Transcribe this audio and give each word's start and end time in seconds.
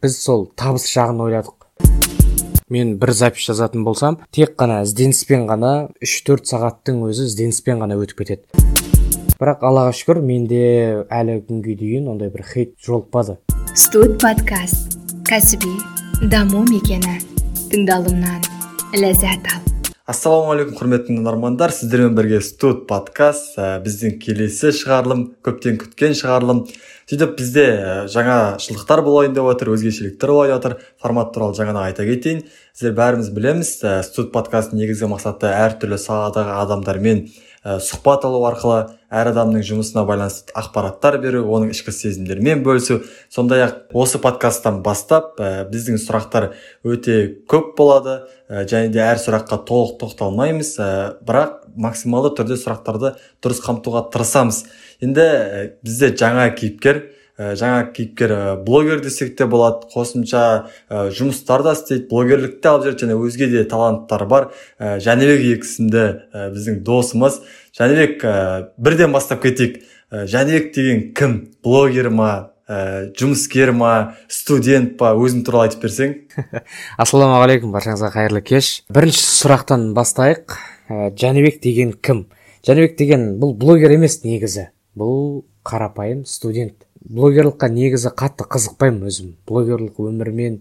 біз 0.00 0.16
сол 0.16 0.46
табыс 0.56 0.86
жағын 0.88 1.20
ойладық. 1.26 1.66
Мен 2.72 2.94
бір 3.02 3.12
запись 3.12 3.44
жазатын 3.50 3.84
болсам 3.84 4.16
тек 4.32 4.54
қана 4.56 4.80
ізденіспен 4.86 5.44
ғана 5.50 5.72
3-4 6.00 6.46
сағаттың 6.48 7.02
өзі 7.04 7.26
ізденіспен 7.28 7.82
ғана 7.82 7.98
өтіп 8.00 8.22
кетеді. 8.22 8.64
Бірақ 9.40 9.64
аллаға 9.68 9.92
шүкір 9.96 10.22
менде 10.24 10.62
әлі 11.12 11.40
күнге 11.48 11.76
дейін 11.80 12.08
ондай 12.14 12.32
бір 12.32 12.46
хейт 12.48 12.76
жолықпады. 12.80 13.36
Студ 13.74 14.16
подкаст. 14.22 14.96
Кәсіби 15.28 15.74
даму 16.32 16.64
мекені. 16.68 17.18
Тыңдалымнан 17.68 18.48
ләззат 18.96 19.52
ал. 19.52 19.69
Ассалаумағалейкум 20.10 20.74
құрметті 20.74 21.12
тыңдармандар. 21.12 21.70
Сіздермен 21.74 22.16
бірге 22.16 22.40
студ 22.42 22.86
подкаст 22.90 23.58
ә, 23.60 23.76
біздің 23.84 24.16
келесі 24.22 24.72
шығарылым 24.74 25.22
көптен 25.46 25.76
күткен 25.78 26.16
шығарылым. 26.18 26.64
Сөйтіп 27.10 27.36
бізде 27.38 27.66
ә, 27.70 27.92
жаңашылдықтар 28.10 29.04
болайын 29.06 29.36
деп 29.36 29.46
отыр 29.52 29.70
өзгешеліктер 29.76 30.32
болайын 30.34 30.56
деп 30.56 30.64
жатыр 30.64 30.74
формат 31.02 31.30
туралы 31.36 31.54
жаңа 31.58 31.84
айта 31.84 32.06
кетейін. 32.08 32.42
Сіздер 32.74 32.96
бәріміз 32.98 33.30
білеміз 33.36 33.70
ә, 33.86 34.00
студ 34.06 34.32
подкасттың 34.34 34.82
негізгі 34.82 35.12
мақсаты 35.14 35.52
әртүрлі 35.52 36.00
саладағы 36.02 36.58
адамдармен 36.64 37.28
ә, 37.64 37.76
сұхбат 37.82 38.24
алу 38.24 38.40
арқылы 38.48 38.78
әр 39.12 39.30
адамның 39.32 39.64
жұмысына 39.66 40.04
байланысты 40.08 40.54
ақпараттар 40.56 41.18
беру 41.20 41.42
оның 41.50 41.74
ішкі 41.74 41.92
сезімдерімен 41.92 42.62
бөлісу. 42.64 43.00
Сондай 43.32 43.64
ақ 43.66 43.92
осы 43.92 44.20
подкасттан 44.22 44.80
бастап 44.86 45.40
ә, 45.40 45.66
біздің 45.70 46.00
сұрақтар 46.00 46.50
өте 46.86 47.20
көп 47.50 47.74
болады. 47.78 48.20
Ә, 48.48 48.64
және 48.70 48.92
де 48.94 49.02
әр 49.04 49.20
сұраққа 49.20 49.60
толық 49.68 49.98
тоқталмаймыз. 50.00 50.74
Ә, 50.80 50.90
бірақ 51.26 51.70
максималды 51.76 52.32
түрде 52.40 52.56
сұрақтарды 52.60 53.14
дұрыс 53.44 53.60
қамтуға 53.66 54.06
тырысамыз. 54.14 54.64
Енді 55.04 55.26
ә, 55.26 55.64
бізде 55.84 56.14
жаңа 56.16 56.48
кейіпкер 56.56 57.04
ә, 57.40 57.54
жаңа 57.56 57.86
кейіпкер 57.94 58.34
ә, 58.34 58.40
блогер 58.64 59.00
десек 59.00 59.32
те 59.38 59.46
болады 59.48 59.88
қосымша 59.92 60.42
ә, 60.90 61.06
жұмыстар 61.16 61.64
да 61.64 61.72
істейді 61.76 62.08
блогерлікті 62.10 62.68
алып 62.68 62.86
жүреді 62.86 63.06
және 63.06 63.16
өзге 63.16 63.48
де 63.52 63.64
таланттар 63.64 64.26
бар. 64.28 64.50
Ә, 64.76 64.98
жәнібек 65.00 65.46
екісінде 65.56 66.04
ә, 66.34 66.50
біздің 66.52 66.82
досымыз. 66.84 67.40
Жәнібек 67.76 68.24
ә, 68.28 68.34
бірден 68.76 69.14
бастап 69.16 69.42
кетейік. 69.46 69.80
Ә, 70.12 70.26
жәнібек 70.28 70.74
деген 70.76 71.04
кім? 71.16 71.38
Блогер 71.64 72.10
ма 72.12 72.32
ә, 72.68 73.08
жұмыскер 73.16 73.72
ма 73.72 73.94
студент 74.28 74.98
па? 75.00 75.14
Өзің 75.16 75.46
туралы 75.46 75.70
айтып 75.70 75.86
берсең. 75.86 76.16
Ассалаумағалейкум 77.02 77.72
баршаңызға 77.72 78.12
қайырлы 78.18 78.44
кеш. 78.44 78.82
Бірінші 78.92 79.24
сұрақтан 79.24 79.90
бастайық. 79.96 80.58
Ә, 80.90 81.08
жәнібек 81.16 81.62
деген 81.64 81.96
кім? 81.96 82.26
Жәнібек 82.66 82.98
деген 83.00 83.26
бұл 83.40 83.56
блогер 83.56 83.96
емес 83.96 84.20
негізі. 84.26 84.68
Бұл 84.98 85.46
қарапайым 85.64 86.26
студент. 86.28 86.89
Блогерлыққа 87.08 87.70
негізі 87.72 88.12
қатты 88.16 88.46
қызықпаймын 88.50 89.08
өзім. 89.08 89.32
Блогерлік 89.48 89.98
өмірмен 90.00 90.60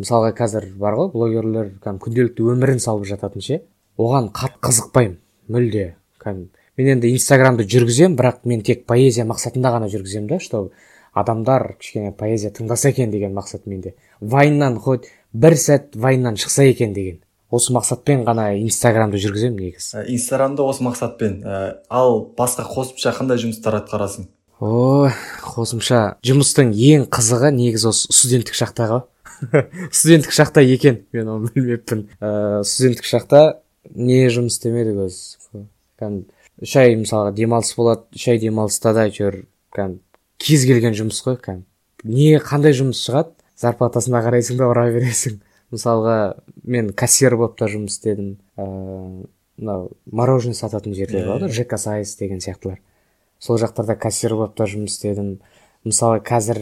мысалға 0.00 0.32
қазір 0.38 0.70
бар 0.80 0.96
ғой 0.98 1.10
блогерлер 1.12 1.70
күнделікті 1.84 2.48
өмірін 2.54 2.80
салып 2.82 3.06
жататын 3.10 3.44
ше. 3.44 3.60
Оған 3.98 4.30
қатты 4.34 4.62
қызықпаймын 4.64 5.18
мүлде. 5.48 5.94
Мен 6.24 6.88
енді 6.96 7.12
инстаграмды 7.14 7.66
жүргіземін 7.68 8.16
бірақ 8.18 8.42
мен 8.48 8.64
тек 8.66 8.86
поэзия 8.88 9.26
мақсатында 9.28 9.70
ғана 9.76 9.90
жүргіземін 9.92 10.30
да 10.32 10.40
что 10.40 10.70
адамдар 11.14 11.76
кішкене 11.78 12.12
поэзия 12.12 12.50
тыңдаса 12.50 12.90
екен 12.90 13.12
деген 13.12 13.36
мақсат 13.36 13.68
менде. 13.70 13.94
Вайннан 14.20 14.80
хоть 14.80 15.06
бір 15.32 15.54
сәт 15.54 15.94
вайннан 15.94 16.36
шықса 16.36 16.64
екен 16.66 16.92
деген. 16.92 17.20
Осы 17.50 17.72
мақсатпен 17.76 18.24
ғана 18.26 18.48
инстаграмды 18.58 19.20
жүргіземін 19.22 19.60
негізі. 19.60 20.00
Ә, 20.00 20.06
инстаграмды 20.10 20.64
осы 20.66 20.82
мақсатпен 20.82 21.42
ә, 21.44 21.60
ал 21.88 22.24
басқа 22.34 22.66
қосымша 22.66 23.14
қандай 23.14 23.38
жұмыстар 23.38 23.78
атқарасың? 23.78 24.26
О 24.60 25.10
қосымша 25.42 26.20
жұмыстың 26.26 26.72
ең 26.74 27.08
қызығы 27.12 27.50
негізі 27.56 27.90
осы 27.90 28.12
студенттік 28.14 28.56
шақтағы. 28.58 29.02
Студенттік 29.90 30.34
шақта 30.34 30.62
екен 30.62 31.02
мен 31.12 31.28
оны 31.28 31.50
білмеппін. 31.54 32.06
Ә, 32.20 32.62
студенттік 32.62 33.08
шақта 33.08 33.42
не 33.94 34.24
жұмыс 34.32 34.58
істемедік 34.58 35.04
өзі 35.08 36.24
үш 36.62 36.76
ай 36.78 36.94
мысалға 36.98 37.32
демалыс 37.34 37.72
болады 37.76 38.06
үш 38.14 38.28
ай 38.30 38.38
демалыста 38.38 38.92
да 38.94 39.08
әйтеуір 39.08 39.40
кәдімгі 39.74 40.00
кез 40.44 40.66
келген 40.68 40.94
жұмыс 40.96 41.20
қой 41.24 41.38
кәдімгі. 41.42 41.66
Не 42.04 42.38
қандай 42.42 42.76
жұмыс 42.76 43.00
шығады? 43.02 43.34
Зарплатасына 43.58 44.22
қарайсың 44.24 44.58
да 44.60 44.68
ұра 44.70 44.86
бересің. 44.94 45.40
Мысалға 45.74 46.16
мен 46.62 46.92
кассир 46.94 47.36
болып 47.38 47.56
та 47.58 47.68
жұмыс 47.70 47.96
істедім. 47.96 48.36
Ыыы 48.58 49.26
мынау 49.58 49.90
мороженое 50.10 50.58
сататын 50.58 50.94
жерде 50.94 51.24
болады 51.24 51.48
ғой 51.48 51.54
жк 51.54 51.78
сайыс 51.78 52.16
деген 52.18 52.42
сияқтылар. 52.42 52.80
Сол 53.44 53.60
жақтарда 53.60 53.98
кассир 54.00 54.34
болып 54.38 54.56
та 54.56 54.64
жұмыс 54.70 54.96
істедім. 54.96 55.38
Мысалы 55.84 56.22
қазір 56.24 56.60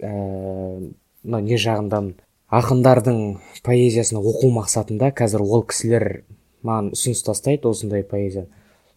ііі 0.00 0.94
мынау 1.24 1.44
не 1.44 1.58
жағындамын 1.60 2.14
ақындардың 2.54 3.18
поэзиясын 3.66 4.20
оқу 4.20 4.50
мақсатында 4.54 5.10
қазір 5.16 5.44
ол 5.44 5.64
кісілер 5.68 6.24
маған 6.64 6.92
ұсыныс 6.96 7.24
тастайды 7.26 7.68
осындай 7.68 8.04
поэзия. 8.08 8.46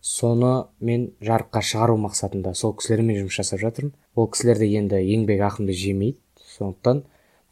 Соны 0.02 0.68
мен 0.80 1.10
жарыққа 1.20 1.64
шығару 1.66 1.98
мақсатында 2.06 2.54
сол 2.56 2.76
кісілермен 2.78 3.24
жұмыс 3.24 3.40
жасап 3.42 3.60
жатырмын. 3.64 3.94
Ол 4.16 4.30
кісілер 4.32 4.62
де 4.62 4.70
енді 4.80 5.02
еңбек 5.02 5.44
ақымды 5.50 5.76
жемейді. 5.76 6.20
Сондықтан 6.58 7.04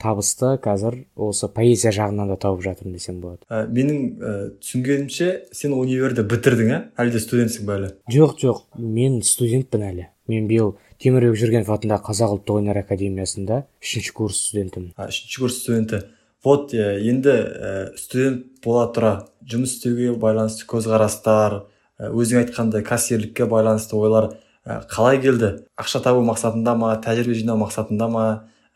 табысты 0.05 0.53
қазір 0.61 1.01
осы 1.17 1.49
поэзия 1.51 1.91
жағынан 1.95 2.29
да 2.31 2.37
тауып 2.39 2.63
жатырмын 2.63 2.95
десем 2.95 3.19
болады. 3.23 3.41
Ә, 3.49 3.65
менің 3.65 3.99
ә, 4.15 4.33
түсінгенімше 4.61 5.29
сен 5.51 5.73
универді 5.73 6.23
бітірдің 6.29 6.71
ә? 6.71 6.79
Әлде 7.01 7.21
студентсің 7.25 7.73
әлі? 7.75 7.91
Жоқ 8.13 8.37
жоқ 8.45 8.63
мен 8.79 9.21
студентпін 9.25 9.89
әлі. 9.89 10.09
Мен 10.31 10.49
биыл 10.49 10.75
темірбек 11.01 11.37
жүргенов 11.41 11.73
атындағы 11.75 12.07
қазақ 12.07 12.39
ұлттық 12.39 12.61
өнер 12.61 12.81
академиясында 12.85 13.63
үшінші 13.83 14.15
курс 14.15 14.45
студентімін. 14.47 14.93
А 14.95 15.09
үшінші 15.09 15.41
курс 15.43 15.61
студенті. 15.65 16.05
Вот 16.45 16.73
енді 16.73 17.33
ә, 17.33 17.77
студент 17.97 18.45
бола 18.63 18.87
тұра. 18.93 19.15
Жұмыс 19.45 19.77
істеуге 19.77 20.13
байланысты 20.17 20.65
көзқарастар 20.69 21.63
Э, 21.95 22.09
өзің 22.11 22.41
айтқандай 22.43 22.83
кассирлікке 22.83 23.45
байланысты 23.47 23.95
ойлар 23.95 24.33
э, 24.65 24.81
қалай 24.91 25.21
келді? 25.23 25.51
Ақша 25.79 26.01
табу 26.03 26.25
мақсатында 26.27 26.73
ма 26.75 26.89
тәжірибе 26.99 27.37
жинау 27.39 27.61
мақсатында 27.61 28.09
ма? 28.11 28.25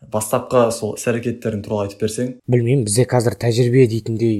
Бастапқы 0.02 0.70
сол 0.72 0.96
іс 0.98 1.06
әрекеттерің 1.12 1.64
туралы 1.66 1.88
айтып 1.88 2.04
берсең? 2.06 2.32
Білмеймін 2.50 2.86
бізде 2.88 3.06
қазір 3.10 3.36
тәжірибе 3.40 3.86
дейтіндей 3.92 4.38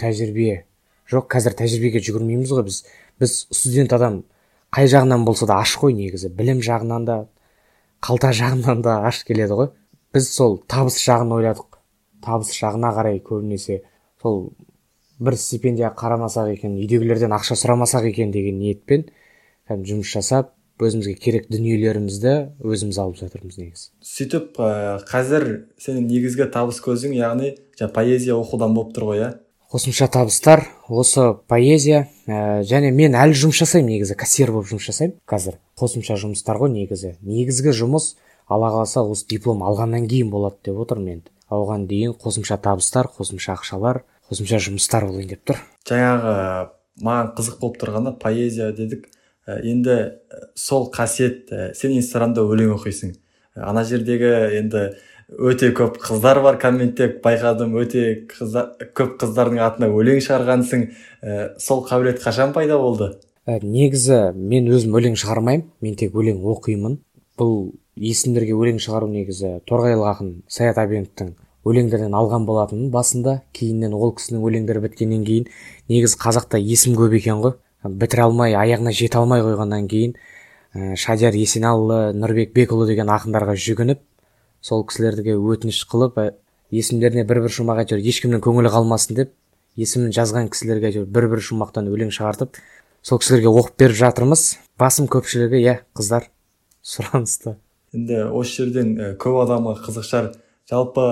тәжірибе 0.00 0.64
жоқ. 1.10 1.26
Қазір 1.34 1.56
тәжірибеге 1.58 2.02
жүгірмейміз 2.06 2.54
ғой 2.54 2.66
біз. 2.68 2.82
Біз 3.20 3.34
студент 3.50 3.92
адам 3.96 4.22
қай 4.74 4.88
жағынан 4.90 5.26
болса 5.26 5.48
да 5.50 5.58
аш 5.60 5.74
қой 5.80 5.96
негізі. 5.98 6.30
Білім 6.30 6.62
жағынан 6.62 7.06
да 7.08 7.18
қалта 8.00 8.30
жағынан 8.36 8.84
да 8.86 9.00
аш 9.08 9.24
келеді 9.26 9.58
ғой. 9.58 9.70
Біз 10.14 10.30
сол 10.30 10.60
табыс 10.70 11.00
жағын 11.02 11.34
ойладық. 11.40 11.80
Табыс 12.24 12.54
жағына 12.54 12.94
қарай 12.94 13.20
көбінесе 13.24 13.82
сол 14.22 14.52
бір 15.20 15.36
стипендия 15.36 15.90
қарамасақ 15.96 16.54
екен 16.54 16.78
үйдегілерден 16.80 17.34
ақша 17.36 17.58
сұрамасақ 17.58 18.08
екен 18.08 18.30
деген 18.32 18.58
ниетпен 18.60 19.08
жұмыс 19.68 20.14
жасап 20.14 20.54
өзімізге 20.86 21.14
керек 21.20 21.46
дүниелерімізді 21.52 22.34
өзіміз 22.64 22.98
алып 23.02 23.18
жатырмыз 23.20 23.58
негізі. 23.60 23.90
Сөйтіп 24.04 24.60
ә, 24.60 25.00
қазір 25.08 25.46
сенің 25.80 26.06
негізгі 26.10 26.48
табыс 26.54 26.80
көзің 26.84 27.14
яғни 27.18 27.54
поэзия 27.94 28.36
оқудан 28.36 28.74
болып 28.76 28.94
тұр 28.96 29.10
ғой 29.10 29.22
иә? 29.22 29.30
Қосымша 29.70 30.08
табыстар 30.10 30.64
осы 30.88 31.34
поэзия 31.48 32.08
ә, 32.26 32.62
және 32.66 32.90
мен 32.90 33.14
әлі 33.14 33.36
жұмыс 33.38 33.60
жасаймын 33.62 33.94
негізі 33.94 34.16
кассир 34.18 34.50
болып 34.50 34.70
жұмыс 34.72 34.88
жасаймын 34.90 35.18
қазір. 35.30 35.60
Қосымша 35.78 36.16
жұмыстар 36.18 36.58
ғой 36.58 36.72
негізі. 36.74 37.14
Негізгі 37.22 37.76
жұмыс 37.78 38.16
алла 38.50 38.72
қаласа 38.74 39.04
осы 39.06 39.28
диплом 39.30 39.62
алғаннан 39.62 40.08
кейін 40.10 40.32
болады 40.32 40.58
деп 40.66 40.80
отырмын 40.82 41.20
енді 41.20 41.30
оған 41.50 41.86
дейін 41.90 42.16
қосымша 42.18 42.58
табыстар 42.62 43.08
қосымша 43.14 43.54
ақшалар 43.56 44.02
қосымша 44.30 44.60
жұмыстар 44.66 45.06
болайын 45.06 45.32
деп 45.32 45.42
тұр. 45.46 45.62
Жаңағы 45.88 46.34
маған 47.02 47.32
қызық 47.38 47.58
болып 47.62 47.80
тұрғаны 47.80 48.12
поэзия 48.20 48.70
дедік. 48.74 49.08
Енді 49.66 49.96
сол 50.54 50.90
қасиет 50.94 51.50
ә, 51.50 51.72
сен 51.74 51.96
инстаграмда 51.96 52.44
өлең 52.46 52.74
оқисың. 52.76 53.14
Ана 53.56 53.84
жердегі 53.84 54.30
енді 54.60 54.84
өте 55.30 55.70
көп 55.76 55.98
қыздар 56.02 56.42
бар 56.42 56.58
комментте 56.62 57.10
байқадым 57.24 57.74
өте 57.82 58.06
көп 58.30 59.18
қыздардың 59.20 59.60
атына 59.66 59.90
өлең 59.90 60.22
шығарғансың. 60.24 60.88
Ә, 61.22 61.58
сол 61.58 61.84
қабілет 61.86 62.22
қашан 62.22 62.54
пайда 62.56 62.78
болды? 62.78 63.12
Ә, 63.46 63.60
негізі 63.62 64.30
мен 64.36 64.70
өзім 64.70 64.96
өлең 65.00 65.18
шығармаймын 65.20 65.68
мен 65.82 65.94
тек 65.98 66.14
өлең 66.14 66.42
оқимын. 66.54 66.98
Бұл 67.40 67.72
есімдерге 67.96 68.56
өлең 68.56 68.80
шығару 68.82 69.08
негізі 69.10 69.60
торғайлық 69.68 70.10
ақын 70.14 70.34
саят 70.48 70.78
әбеновтің 70.80 71.34
өлеңдерден 71.68 72.14
алған 72.16 72.46
болатынмын 72.48 72.90
басында 72.92 73.40
кейіннен 73.56 73.92
ол 73.96 74.14
кісінің 74.16 74.44
өлеңдері 74.48 74.82
біткеннен 74.86 75.24
кейін 75.26 75.48
негізі 75.92 76.16
қазақта 76.20 76.60
есім 76.60 76.96
көп 76.96 77.16
екен 77.18 77.42
ғой. 77.44 77.56
Бітіре 77.84 78.26
алмай 78.26 78.54
аяғына 78.58 78.92
жете 78.96 79.18
алмай 79.20 79.42
қойғаннан 79.44 79.88
кейін 79.88 80.14
ә, 80.74 80.96
шадияр 80.96 81.36
есенәлі 81.38 82.12
нұрбек 82.16 82.52
бекұлы 82.56 82.88
деген 82.90 83.12
ақындарға 83.12 83.56
жүгініп 83.56 84.02
сол 84.60 84.84
кісілерге 84.84 85.38
өтініш 85.38 85.84
қылып 85.90 86.20
ә, 86.20 86.26
есімдеріне 86.70 87.24
бір 87.28 87.44
бір 87.46 87.54
шумақ 87.56 87.84
әйтеуір 87.84 88.04
ешкімнің 88.12 88.44
көңілі 88.44 88.72
қалмасын 88.74 89.16
деп 89.16 89.32
есімін 89.80 90.12
жазған 90.16 90.50
кісілерге 90.52 90.90
әйтеуір 90.90 91.08
бір 91.08 91.30
бір 91.32 91.44
шумақтан 91.46 91.88
өлең 91.88 92.12
шығартып 92.12 92.60
сол 93.02 93.22
кісілерге 93.22 93.48
оқып 93.48 93.80
беріп 93.80 93.96
жатырмыз. 94.02 94.44
Басым 94.78 95.08
көпшілігі 95.08 95.62
иә 95.64 95.76
қыздар 95.96 96.28
сұранысты 96.84 97.56
енді 97.96 98.22
осы 98.36 98.60
жерден 98.62 98.94
көп 99.20 99.40
адамға 99.44 99.74
қызық 99.86 100.06
шығар 100.06 100.28
жалпы 100.70 101.06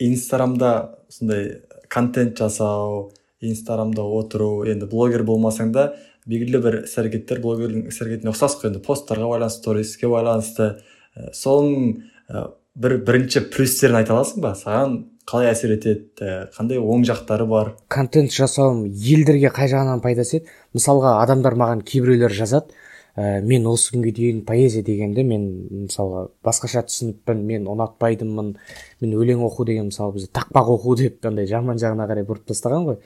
инстаграмда 0.00 0.70
сондай 1.12 1.60
контент 1.92 2.38
жасау 2.38 3.10
инстаграмда 3.40 4.02
отыру 4.02 4.64
енді 4.68 4.88
блогер 4.90 5.24
болмасаң 5.26 5.72
да 5.74 5.90
белгілі 6.26 6.60
бір 6.64 6.78
іс 6.84 6.96
әрекеттер 7.00 7.42
блогердің 7.44 7.90
іс 7.90 8.00
әрекетіне 8.02 8.32
ұқсас 8.32 8.56
қой. 8.60 8.70
Енді 8.70 8.82
посттарға 8.86 9.28
байланысты 9.30 9.62
сториске 9.62 10.08
байланысты 10.10 10.70
ә, 11.14 11.28
соның 11.36 12.00
ә, 12.28 12.48
бір 12.74 12.96
бірінші 13.06 13.46
плюстерін 13.52 14.00
айта 14.00 14.16
аласың 14.16 14.42
ба? 14.42 14.54
Саған 14.58 14.96
қалай 15.28 15.52
әсер 15.52 15.76
етеді? 15.76 16.08
Ә, 16.18 16.48
қандай 16.56 16.80
оң 16.80 17.04
жақтары 17.06 17.46
бар? 17.50 17.74
Контент 17.92 18.34
жасауым 18.34 18.86
елдерге 18.88 19.52
қай 19.54 19.70
жағынан 19.70 20.02
пайдасы 20.02 20.40
еді? 20.40 20.50
Мысалға 20.74 21.20
адамдар 21.22 21.54
маған 21.60 21.84
кейбіреулер 21.86 22.34
жазады 22.34 22.74
ә, 23.16 23.40
мен 23.42 23.66
осы 23.70 23.94
күнге 23.94 24.12
дейін 24.16 24.42
поэзия 24.48 24.84
дегенді 24.84 25.24
мен 25.24 25.46
мысалға 25.86 26.26
басқаша 26.44 26.82
түсініппін 26.90 27.44
мен 27.48 27.68
ұнатпайтынмын 27.70 28.54
мен 29.00 29.14
өлең 29.16 29.44
оқу 29.46 29.66
деген 29.68 29.92
мысалы 29.92 30.18
бізде 30.18 30.32
тақпақ 30.36 30.72
оқу 30.74 30.96
деп 31.00 31.26
андай 31.30 31.48
жаман 31.48 31.80
жағына 31.80 32.08
қарай 32.10 32.26
бұрып 32.28 32.50
тастаған 32.50 32.90
ғой 32.90 32.98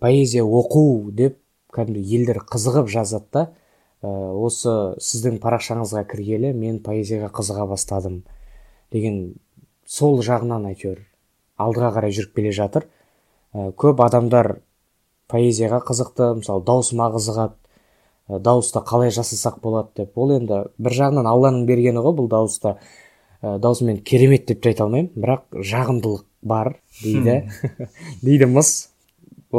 поэзия 0.00 0.44
оқу 0.44 1.10
деп 1.16 1.38
кәдімгі 1.74 2.04
елдер 2.18 2.42
қызығып 2.44 2.88
жазады 2.92 3.26
да 3.32 3.44
ә, 4.02 4.08
осы 4.36 4.94
сіздің 5.02 5.40
парақшаңызға 5.42 6.04
кіргелі 6.10 6.52
мен 6.56 6.80
поэзияға 6.84 7.30
қызыға 7.34 7.66
бастадым 7.72 8.22
деген 8.92 9.36
сол 9.86 10.20
жағынан 10.24 10.68
әйтеуір 10.70 11.04
алдыға 11.56 11.92
қарай 11.96 12.14
жүріп 12.14 12.34
келе 12.36 12.52
жатыр. 12.52 12.86
Ә, 13.54 13.70
көп 13.72 14.02
адамдар 14.04 14.58
поэзияға 15.32 15.80
қызықты 15.86 16.32
мысалы 16.42 16.64
даусыма 16.66 17.08
қызығады 17.14 17.56
ә, 18.28 18.38
дауысты 18.38 18.82
қалай 18.84 19.14
жасасақ 19.14 19.60
болады 19.62 20.02
деп. 20.02 20.12
Ол 20.18 20.36
енді 20.36 20.66
бір 20.76 20.98
жағынан 21.00 21.28
алланың 21.30 21.64
бергені 21.68 22.02
ғой 22.04 22.16
бұл 22.20 22.28
дауысты 22.28 22.76
ә, 23.42 23.84
мен 23.84 24.02
керемет 24.02 24.46
деп 24.46 24.62
те 24.62 24.74
айта 24.74 24.84
алмаймын 24.84 25.12
бірақ 25.16 25.48
жағымдылық 25.56 26.26
бар 26.42 26.76
дейді. 27.02 27.48
Дейді 28.22 28.52
мыс. 28.52 28.90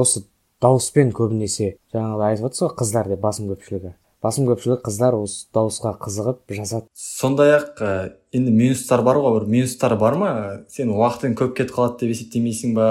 Осы 0.01 0.25
дауыспен 0.63 1.13
көбінесе 1.13 1.75
жаңағыдай 1.93 2.35
айтып 2.35 2.49
отырсыз 2.49 2.65
ғой 2.65 2.75
қыздар 2.81 3.09
деп 3.11 3.21
басым 3.21 3.51
көпшілігі. 3.51 3.93
Басым 4.23 4.47
көпшілігі 4.49 4.81
қыздар 4.87 5.13
осы 5.19 5.45
дауысқа 5.53 5.93
қызығып 6.01 6.55
жазады 6.57 6.87
сондай 6.97 7.53
ақ 7.59 7.81
ә, 7.85 7.91
енді 8.33 8.51
минустар 8.51 9.03
бар 9.05 9.19
ғой 9.21 9.37
бір 9.37 9.47
минустар 9.53 9.93
бар 10.01 10.17
ма? 10.17 10.31
Сен 10.73 10.89
уақытың 10.95 11.37
көп 11.37 11.53
кетіп 11.59 11.75
қалады 11.75 12.01
деп 12.01 12.15
есептемейсің 12.15 12.73
ба? 12.77 12.89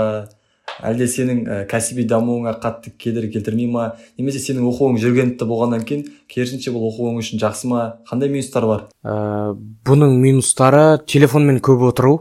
Әлде 0.86 1.08
сенің 1.10 1.42
ә, 1.42 1.58
кәсіби 1.66 2.06
дамуыңа 2.06 2.54
қатты 2.62 2.92
кедергі 2.94 3.40
келтірмей 3.40 3.66
ма? 3.72 3.88
Немесе 4.20 4.38
сенің 4.44 4.68
оқуың 4.70 5.00
жүргенті 5.02 5.48
болғаннан 5.50 5.86
кейін 5.88 6.06
керісінше 6.30 6.70
бұл 6.74 6.90
оқуың 6.92 7.18
үшін 7.22 7.42
жақсы 7.42 7.70
ма? 7.70 7.84
Қандай 8.06 8.30
минустар 8.30 8.66
бар? 8.68 8.86
Ә, 9.02 9.54
бұның 9.88 10.18
минустары 10.22 11.00
телефонмен 11.10 11.58
көп 11.64 11.88
отыру. 11.90 12.18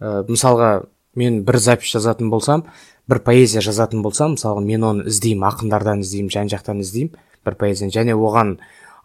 Ә, 0.00 0.22
мысалға 0.28 0.86
мен 1.18 1.42
бір 1.44 1.58
запись 1.58 1.92
жазатын 1.96 2.30
болсам 2.30 2.68
бір 3.08 3.22
поэзия 3.24 3.60
жазатын 3.64 4.02
болсам 4.02 4.36
мысалы 4.36 4.64
мен 4.64 4.84
оны 4.84 5.08
іздеймін 5.08 5.48
ақындардан 5.48 6.04
іздеймін 6.04 6.30
жан 6.30 6.52
жақтан 6.52 6.82
іздеймін 6.84 7.16
бір 7.44 7.56
поэзияны 7.60 7.94
және 7.94 8.16
оған 8.16 8.58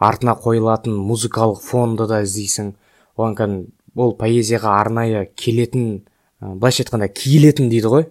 артына 0.03 0.35
қойылатын 0.39 0.95
музыкалық 0.97 1.61
фонды 1.63 2.07
да 2.09 2.21
іздейсің. 2.25 2.73
Оған 3.17 3.37
кәдімгі 3.37 4.01
ол 4.03 4.15
поэзияға 4.19 4.75
арнайы 4.81 5.27
келетін 5.37 6.03
былайша 6.41 6.83
айтқанда 6.83 7.07
киілетін 7.13 7.69
дейді 7.71 7.91
ғой. 7.93 8.07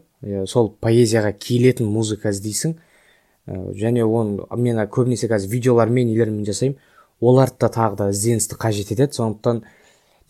Сол 0.46 0.72
поэзияға 0.80 1.34
киілетін 1.36 1.90
музыка 1.92 2.32
іздейсің. 2.32 2.76
Ә, 3.46 3.72
және 3.76 4.06
оны 4.06 4.46
мен 4.56 4.78
көбінесе 4.86 5.28
қазір 5.28 5.50
видеолармен 5.50 6.08
нелермен 6.08 6.46
жасаймын. 6.46 6.78
Оларды 7.20 7.66
да 7.66 7.72
тағы 7.74 7.98
да 7.98 8.10
ізденісті 8.10 8.56
қажет 8.56 8.92
етеді. 8.94 9.12
Сондықтан 9.18 9.64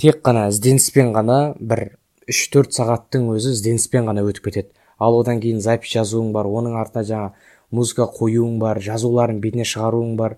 тек 0.01 0.23
қана 0.25 0.49
ізденіспен 0.49 1.13
ғана 1.15 1.55
бір 1.61 1.99
үш 2.29 2.47
төрт 2.53 2.73
сағаттың 2.73 3.29
өзі 3.37 3.53
ізденіспен 3.53 4.09
ғана 4.09 4.25
өтіп 4.25 4.49
кетеді. 4.49 4.73
Ал 5.03 5.19
одан 5.21 5.41
кейін 5.43 5.61
запись 5.61 5.93
жазуың 5.97 6.33
бар 6.33 6.47
оның 6.47 6.79
артына 6.81 7.05
жаңа 7.09 7.33
музыка 7.73 8.07
қоюың 8.07 8.59
бар 8.61 8.81
жазуларын 8.81 9.41
бетіне 9.43 9.67
шығаруың 9.69 10.17
бар. 10.17 10.37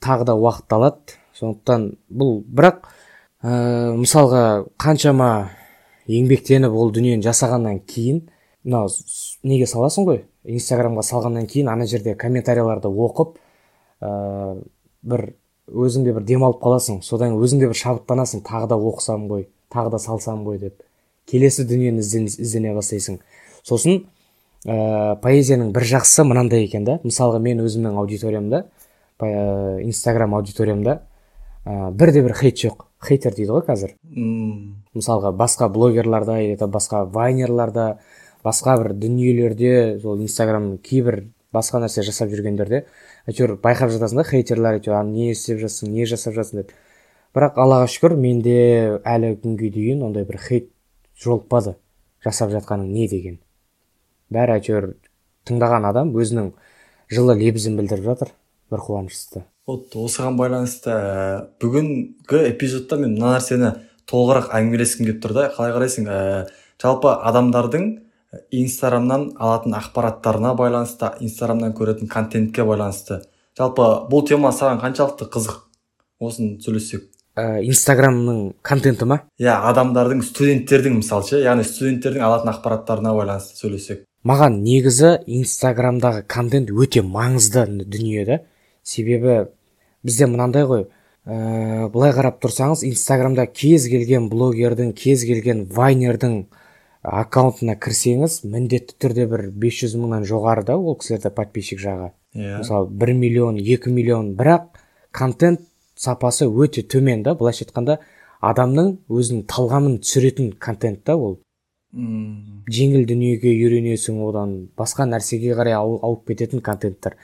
Тағы 0.00 0.26
да 0.30 0.36
уақыт 0.38 0.72
алады. 0.72 1.16
Сондықтан 1.36 1.86
бұл 2.08 2.40
бірақ 2.44 2.86
ә, 3.42 3.92
мысалға 3.96 4.66
қаншама 4.80 5.50
еңбектеніп 6.10 6.74
ол 6.74 6.92
дүниені 6.92 7.24
жасағаннан 7.24 7.80
кейін 7.88 8.24
мынау 8.64 8.90
неге 9.42 9.68
саласың 9.70 10.08
ғой? 10.08 10.24
Инстаграмға 10.44 11.04
салғаннан 11.06 11.46
кейін 11.48 11.70
ана 11.72 11.86
жерде 11.88 12.14
комментарийларды 12.18 12.88
оқып 12.88 13.38
ә, 14.00 14.58
бір 15.02 15.30
өзіңде 15.70 16.14
бір 16.16 16.26
демалып 16.28 16.60
қаласың. 16.62 17.00
Содан 17.06 17.36
өзіңде 17.38 17.70
бір 17.70 17.78
шабыттанасың. 17.78 18.44
Тағы 18.44 18.72
да 18.72 18.80
оқысам 18.80 19.28
ғой 19.30 19.46
тағы 19.72 19.94
да 19.94 19.98
салсам 20.02 20.44
ғой 20.44 20.58
деп. 20.58 20.82
Келесі 21.30 21.64
дүниені 21.64 22.02
іздене 22.02 22.74
бастайсың. 22.74 23.20
Сосын 23.66 24.04
ә, 24.66 25.16
поэзияның 25.22 25.72
бір 25.74 25.86
жақсысы 25.94 26.24
мынандай 26.28 26.64
екен 26.66 26.84
да. 26.84 26.98
Мысалға 27.04 27.40
мен 27.42 27.62
өзімнің 27.64 27.98
аудиториямда 28.00 28.64
ә, 29.20 29.80
инстаграм 29.84 30.34
аудиториямда 30.34 31.00
ә, 31.64 31.90
бірде 31.92 32.22
бір 32.22 32.36
хейт 32.38 32.60
жоқ. 32.60 32.86
Хейтер 33.00 33.34
дейді 33.34 33.54
ғой 33.54 33.64
қазір. 33.64 33.94
Мысалға 34.94 35.32
басқа 35.32 35.70
блогерларда 35.72 36.40
или 36.42 36.56
басқа 36.60 37.06
вайнерларда 37.08 37.98
басқа 38.44 38.76
бір 38.82 38.94
дүниелерде 38.94 39.98
сол 40.02 40.20
инстаграм 40.20 40.76
кейбір 40.78 41.24
басқа 41.52 41.80
нәрсе 41.82 42.04
жасап 42.06 42.30
жүргендерде 42.30 42.84
әйтеуір 43.28 43.56
байқап 43.62 43.92
жатасың 43.94 44.20
да 44.20 44.24
хейтерлар 44.28 44.78
әйтеуір 44.78 45.04
не 45.08 45.30
істеп 45.32 45.60
жатсың 45.64 45.92
не 45.94 46.06
жасап 46.06 46.34
жатсың? 46.36 46.62
деп. 46.62 46.72
Бірақ 47.34 47.58
аллаға 47.62 47.86
шүкір 47.90 48.16
менде 48.18 48.56
әлі 49.06 49.36
күнге 49.42 49.70
дейін 49.74 50.02
ондай 50.06 50.24
бір 50.26 50.40
хейт 50.42 50.70
жолықпады. 51.22 51.76
Жасап 52.24 52.50
жатқаның 52.50 52.90
не? 52.92 53.08
деген. 53.08 53.38
Бәрі 54.30 54.56
әйтеуір 54.58 54.92
тыңдаған 55.48 55.86
адам 55.90 56.12
өзінің 56.14 56.52
жылы 57.10 57.36
лебізін 57.40 57.78
білдіріп 57.78 58.06
жатыр. 58.12 58.34
Бір 58.70 58.82
қуанышты. 58.86 59.44
Вот 59.66 59.94
осыған 59.98 60.36
байланысты 60.38 60.92
ә, 60.94 61.46
бүгінгі 61.62 62.42
эпизодта 62.52 62.98
мен 63.00 63.16
мына 63.16 63.34
нәрсені 63.36 63.72
толығырақ 64.10 64.52
әңгімелескім 64.54 65.08
келіп 65.08 65.22
тұр 65.24 65.34
да. 65.34 65.48
Қалай 65.56 65.74
қарайсың 65.74 66.06
ә, 66.06 66.18
жалпы 66.82 67.10
адамдардың 67.10 67.88
инстаграмнан 68.54 69.32
алатын 69.38 69.74
ақпараттарына 69.78 70.54
байланысты 70.58 71.10
инстаграмнан 71.26 71.74
көретін 71.74 72.10
контентке 72.10 72.64
байланысты. 72.66 73.24
Жалпы 73.58 73.88
бұл 74.10 74.26
тема 74.28 74.52
саған 74.54 74.78
қаншалықты 74.84 75.26
қызық? 75.34 75.64
Осыны 76.20 76.60
сөйлессек. 76.62 77.08
Ә, 77.34 77.62
инстаграмның 77.66 78.52
контенті 78.62 79.06
ма? 79.06 79.22
Иә 79.40 79.56
адамдардың 79.70 80.22
студенттердің 80.26 81.00
мысалы 81.00 81.26
ше 81.26 81.42
яғни 81.42 81.66
студенттердің 81.66 82.26
алатын 82.26 82.54
ақпараттарына 82.54 83.14
байланысты 83.16 83.58
сөйлесек 83.58 84.04
маған 84.26 84.60
негізі 84.64 85.16
инстаграмдағы 85.26 86.24
контент 86.28 86.70
өте 86.70 87.02
маңызды 87.02 87.66
дүние 87.84 88.24
да. 88.28 88.40
Себебі 88.82 89.50
бізде 90.02 90.26
мынандай 90.26 90.64
ғой 90.68 90.86
ә, 91.26 91.88
былай 91.92 92.12
қарап 92.16 92.40
тұрсаңыз 92.42 92.84
инстаграмда 92.88 93.46
кез 93.46 93.88
келген 93.88 94.28
блогердің 94.32 94.92
кез 94.96 95.24
келген 95.28 95.66
вайнердің 95.72 96.42
аккаунтына 97.02 97.76
кірсеңіз 97.80 98.42
міндетті 98.44 98.96
түрде 99.00 99.26
бір 99.30 99.46
500 99.56 99.96
мыңнан 100.00 100.26
жоғары 100.28 100.66
да 100.68 100.76
ол 100.76 100.98
кісілерде 101.00 101.32
подписчик 101.32 101.80
жағы. 101.80 102.10
Иә. 102.34 102.42
Yeah. 102.44 102.58
мысалы 102.60 102.88
бір 102.90 103.14
миллион 103.16 103.56
екі 103.56 103.90
миллион. 103.90 104.34
Бірақ 104.36 104.76
контент 105.12 105.62
сапасы 105.96 106.46
өте 106.46 106.82
төмен 106.82 107.24
да. 107.24 107.34
Былайша 107.34 107.64
айтқанда 107.64 107.98
адамның 108.40 108.98
өзінің 109.08 109.46
талғамын 109.48 110.00
түсіретін 110.04 110.52
контент 110.58 111.04
та 111.04 111.16
ол. 111.16 111.40
Мм. 111.92 112.62
Жеңіл 112.70 113.06
дүниеге 113.08 113.50
үйренесің 113.50 114.20
одан. 114.28 114.54
Басқа 114.78 115.06
нәрсеге 115.10 115.56
қарай 115.58 115.74
ауып 115.74 116.26
кететін 116.30 116.62
контенттер. 116.62 117.16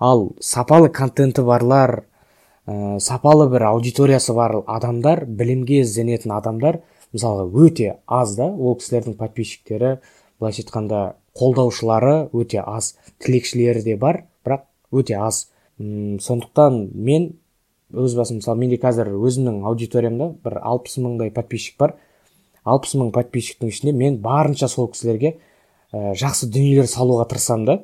Ал 0.00 0.32
сапалы 0.40 0.90
контенті 0.90 1.42
барлар 1.46 2.04
ә, 2.66 2.98
сапалы 3.00 3.48
бір 3.50 3.68
аудиториясы 3.72 4.34
бар 4.34 4.60
адамдар 4.66 5.24
білімге 5.26 5.82
ізденетін 5.82 6.34
адамдар 6.36 6.80
мысалға 7.12 7.48
өте 7.66 7.96
аз 8.06 8.36
да. 8.38 8.46
Ол 8.46 8.78
кісілердің 8.78 9.18
подписчиктері 9.18 9.98
былайша 10.40 10.62
айтқанда 10.62 11.02
қолдаушылары 11.38 12.28
өте 12.32 12.62
аз. 12.62 12.96
Тілекшілері 13.22 13.82
де 13.82 13.96
бар 13.96 14.24
бірақ 14.46 14.66
өте 14.92 15.18
аз. 15.18 15.48
Үм, 15.80 16.20
сондықтан 16.20 16.90
мен 16.94 17.32
өз 17.92 18.14
басым 18.16 18.38
мысалы 18.40 18.58
менде 18.58 18.78
қазір 18.80 19.12
өзімнің 19.18 19.62
аудиториямда 19.68 20.32
бір 20.44 20.58
алпыс 20.62 20.98
мыңдай 20.98 21.30
подписчик 21.34 21.78
бар. 21.78 21.96
Алпыс 22.64 22.94
мың 22.98 23.10
подписчиктің 23.14 23.72
ішінде 23.72 23.92
мен 23.96 24.18
барынша 24.22 24.68
сол 24.70 24.88
кісілерге 24.92 25.36
ә, 25.92 26.12
жақсы 26.18 26.48
дүниелер 26.52 26.86
салуға 26.90 27.26
тырысамын 27.30 27.66
да. 27.66 27.78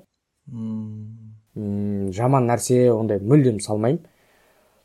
Мм 0.49 2.13
жаман 2.15 2.47
нәрсе 2.49 2.89
ондай 2.95 3.21
мүлдем 3.21 3.59
салмаймын. 3.61 4.05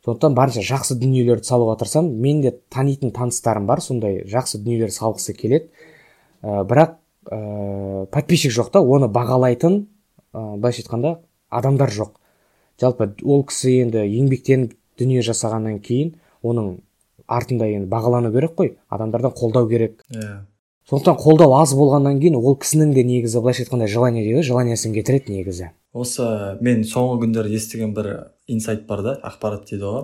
Сондықтан 0.04 0.34
барынша 0.36 0.64
жақсы 0.66 0.98
дүниелерді 1.00 1.46
салуға 1.48 1.78
тырысамын. 1.80 2.10
Мен 2.20 2.42
де 2.42 2.56
танитын 2.70 3.14
таныстарым 3.14 3.66
бар 3.66 3.80
сондай 3.80 4.24
жақсы 4.28 4.60
дүниелер 4.64 4.92
салғысы 4.92 5.36
келеді. 5.38 5.70
Ә, 6.42 6.64
бірақ 6.66 6.98
ә, 7.30 8.06
подписчик 8.12 8.52
жоқ 8.52 8.72
та 8.74 8.82
оны 8.82 9.08
бағалайтын 9.08 9.78
ә, 10.34 10.56
былайша 10.58 10.82
айтқанда 10.82 11.18
адамдар 11.50 11.94
жоқ. 11.94 12.18
Жалпы 12.80 13.14
ол 13.22 13.44
кісі 13.46 13.78
енді 13.84 14.02
еңбектеніп 14.02 14.74
дүние 14.98 15.22
жасағаннан 15.22 15.78
кейін 15.82 16.16
оның 16.42 16.80
артында 17.26 17.66
енді 17.66 17.88
бағалану 17.90 18.32
керек 18.32 18.56
қой 18.58 18.76
адамдардан 18.88 19.32
қолдау 19.32 19.68
керек. 19.68 20.02
Иә. 20.10 20.44
Сондықтан 20.88 21.16
қолдау 21.16 21.54
аз 21.56 21.72
болғаннан 21.72 22.18
кейін 22.20 22.36
ол 22.36 22.58
кісінің 22.60 22.92
де 22.92 23.04
негізі 23.08 23.40
былайша 23.40 23.64
айтқанда 23.64 23.86
желание 23.88 24.22
дейді 24.24 24.36
ғой 24.36 24.44
желаниесін 24.44 24.92
кетіреді 24.92 25.32
негізі. 25.32 25.70
Осы 25.94 26.58
мен 26.60 26.82
соңғы 26.84 27.22
күндері 27.22 27.54
естіген 27.56 27.94
бір 27.96 28.10
инсайт 28.46 28.84
бар 28.86 29.02
да 29.02 29.14
ақпарат 29.24 29.64
дейді 29.70 29.84
ғой 29.84 30.02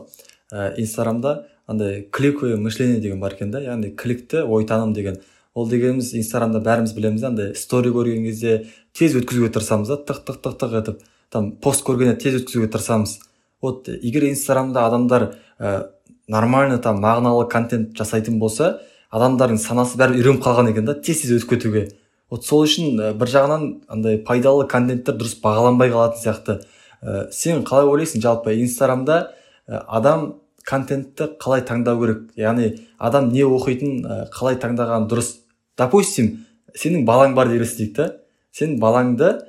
ә, 0.53 0.73
инстаграмда 0.81 1.47
андай 1.67 2.09
кликовое 2.11 2.57
мышление 2.57 3.01
деген 3.01 3.21
бар 3.21 3.37
екен 3.37 3.51
да 3.51 3.61
яғни 3.61 3.93
кликті 3.95 4.47
ойтаным 4.47 4.95
деген. 4.95 5.21
Ол 5.55 5.69
дегеніміз 5.69 6.15
инстаграмда 6.15 6.63
бәріміз 6.65 6.95
білеміз 6.97 7.21
да 7.21 7.29
андай 7.29 7.55
стори 7.55 7.93
көрген 7.93 8.25
кезде 8.25 8.67
тез 8.97 9.19
өткізуге 9.21 9.53
тырысамыз 9.53 9.93
да 9.93 10.01
тық 10.01 10.25
тық 10.25 10.41
тық 10.41 10.57
тық 10.65 10.79
етіп 10.81 11.05
там 11.29 11.53
пост 11.61 11.85
көргенде 11.85 12.17
тез 12.17 12.41
өткізуге 12.41 12.71
тырысамыз. 12.73 13.19
Вот 13.61 13.89
егер 13.89 14.31
инстаграмда 14.31 14.87
адамдар 14.87 15.35
ә, 15.59 15.91
нормально 16.31 16.79
там 16.79 17.01
мағыналы 17.03 17.49
контент 17.51 17.97
жасайтын 17.99 18.39
болса 18.39 18.79
адамдардың 19.11 19.59
санасы 19.59 19.99
бәрі 19.99 20.21
үйреніп 20.21 20.45
қалған 20.45 20.71
екен 20.71 20.87
да 20.87 20.95
тез 20.95 21.25
тез 21.25 21.35
өтіп 21.41 21.57
кетуге. 21.57 21.89
Вот 22.31 22.47
сол 22.47 22.63
үшін 22.65 23.01
ә, 23.01 23.11
бір 23.19 23.33
жағынан 23.33 23.65
андай 23.91 24.21
пайдалы 24.23 24.69
контенттер 24.71 25.19
дұрыс 25.19 25.41
бағаланбай 25.43 25.91
қалатын 25.91 26.23
сияқты. 26.23 26.59
Ә, 27.03 27.27
сен 27.35 27.65
қалай 27.67 27.91
ойлайсың? 27.91 28.23
Жалпы 28.23 28.55
инстаграмда 28.63 29.35
ә, 29.67 29.83
адам 29.89 30.37
контентті 30.63 31.33
қалай 31.43 31.65
таңдау 31.67 31.99
керек? 32.05 32.23
Яғни 32.39 32.71
адам 32.99 33.33
не 33.35 33.43
оқитынын 33.43 34.07
ә, 34.07 34.21
қалай 34.31 34.61
таңдаған 34.63 35.11
дұрыс. 35.11 35.41
Допустим 35.77 36.47
сенің 36.79 37.03
балаң 37.09 37.35
бар 37.35 37.51
делік 37.51 37.75
дейік 37.77 37.97
та. 37.97 38.13
Сен 38.55 38.79
балаңды 38.83 39.41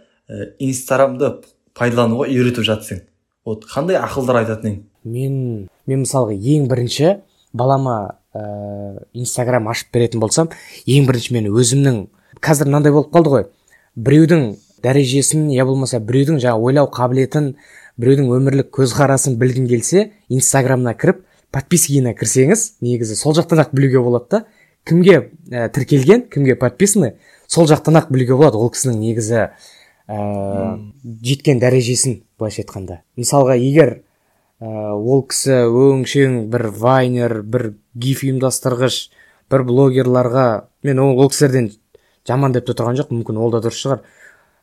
инстаграмды 0.62 1.36
пайдалануға 1.78 2.28
үйретіп 2.30 2.66
жатсың 2.68 3.02
вот 3.46 3.66
қандай 3.70 3.98
ақылдар 4.00 4.42
айтатын 4.42 4.70
едің 4.70 4.84
мен 5.04 5.68
мен 5.88 6.04
мысалға 6.04 6.36
ең 6.36 6.68
бірінші 6.72 7.16
балама 7.54 8.18
ә, 8.34 9.04
инстаграм 9.14 9.68
ашып 9.72 9.92
беретін 9.94 10.22
болсам 10.22 10.52
ең 10.86 11.08
бірінші 11.10 11.34
мен 11.36 11.50
өзімнің 11.52 12.04
қазір 12.42 12.70
мынандай 12.70 12.94
болып 12.94 13.12
қалды 13.14 13.34
ғой. 13.34 13.48
Біреудің 13.96 14.56
дәрежесін 14.84 15.50
я 15.54 15.66
болмаса 15.66 16.00
біреудің 16.00 16.40
жаңа 16.42 16.62
ойлау 16.62 16.90
қабілетін 16.94 17.56
біреудің 18.02 18.32
өмірлік 18.38 18.72
көзқарасын 18.78 19.36
білгің 19.42 19.68
келсе 19.70 20.12
инстаграмына 20.30 20.96
кіріп 20.98 21.26
подпискиіне 21.52 22.16
кірсеңіз 22.18 22.66
негізі 22.82 23.18
сол 23.20 23.36
жақтан 23.38 23.66
ақ 23.66 23.76
білуге 23.76 24.00
болады 24.02 24.30
да. 24.32 24.46
Кімге 24.88 25.30
ә, 25.52 25.68
тіркелген 25.70 26.24
кімге 26.32 26.56
подписаны 26.56 27.16
сол 27.48 27.68
жақтан 27.70 28.00
ақ 28.00 28.10
білуге 28.10 28.38
болады 28.40 28.58
ол 28.58 28.72
кісінің 28.74 28.98
негізі 29.04 29.42
ә, 30.08 30.80
жеткен 31.22 31.60
дәрежесін 31.62 32.24
былайша 32.40 32.64
айтқанда. 32.64 33.02
Мысалға 33.20 33.60
егер 33.60 34.00
ол 34.62 35.24
кісі 35.26 35.64
өңшең 35.66 36.46
бір 36.54 36.68
вайнер 36.78 37.42
бір 37.42 37.74
гиф 37.98 38.22
ұйымдастырғыш 38.28 38.98
бір 39.50 39.64
блогерларға 39.66 40.48
мен 40.86 41.00
ол, 41.02 41.18
ол 41.18 41.32
кісілерден 41.34 41.72
жаман 42.30 42.54
деп 42.54 42.68
те 42.68 42.76
тұрған 42.78 43.00
жоқ 43.00 43.10
мүмкін 43.10 43.40
ол 43.42 43.52
да 43.52 43.62
дұрыс 43.64 43.82
шығар. 43.82 44.04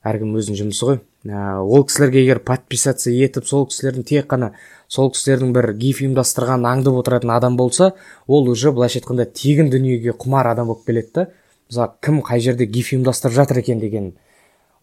Әркім 0.06 0.36
өзінің 0.38 0.58
жұмысы 0.60 0.86
ғой. 0.86 1.00
Ә, 1.26 1.58
ол 1.58 1.82
кісілерге 1.88 2.22
егер 2.22 2.38
подписаться 2.46 3.10
етіп 3.10 3.48
сол 3.50 3.66
кісілердің 3.66 4.06
тек 4.06 4.28
қана 4.30 4.52
сол 4.86 5.10
кісілердің 5.10 5.50
бір 5.56 5.72
гиф 5.82 6.04
ұйымдастырғанын 6.04 6.68
аңдып 6.70 7.00
отыратын 7.00 7.34
адам 7.34 7.56
болса 7.58 7.90
ол 8.28 8.46
уже 8.48 8.70
былайша 8.70 9.00
айтқанда 9.00 9.26
тегін 9.26 9.72
дүниеге 9.74 10.14
құмар 10.14 10.52
адам 10.52 10.70
болып 10.70 10.86
келеді 10.86 11.10
да. 11.14 11.26
Мысалы 11.68 11.98
кім 12.00 12.22
қай 12.22 12.40
жерде 12.40 12.70
гиф 12.70 12.92
ұйымдастырып 12.94 13.34
жатыр 13.34 13.58
екен 13.64 13.82
деген 13.82 14.12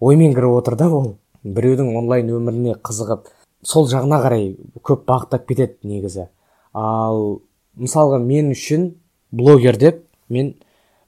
оймен 0.03 0.35
кіріп 0.35 0.59
отыр 0.59 0.75
да 0.75 0.91
ол. 0.91 1.15
Біреудің 1.45 1.95
онлайн 1.95 2.35
өміріне 2.35 2.75
қызығып 2.83 3.31
сол 3.65 3.87
жағына 3.89 4.21
қарай 4.23 4.49
көп 4.85 5.05
бағыттап 5.09 5.47
кетеді 5.49 5.89
негізі. 5.89 6.27
Ал 6.73 7.41
мысалға 7.75 8.19
мен 8.21 8.51
үшін 8.53 8.91
блогер 9.31 9.77
деп 9.81 10.03
мен 10.29 10.53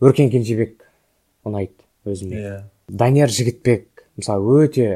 өркен 0.02 0.32
кенжебек 0.34 0.82
ұнайды 1.46 1.76
өзіме. 2.08 2.36
Иә. 2.42 2.56
Данияр 2.88 3.32
жігітбек 3.34 4.08
мысалы 4.18 4.64
өте 4.66 4.88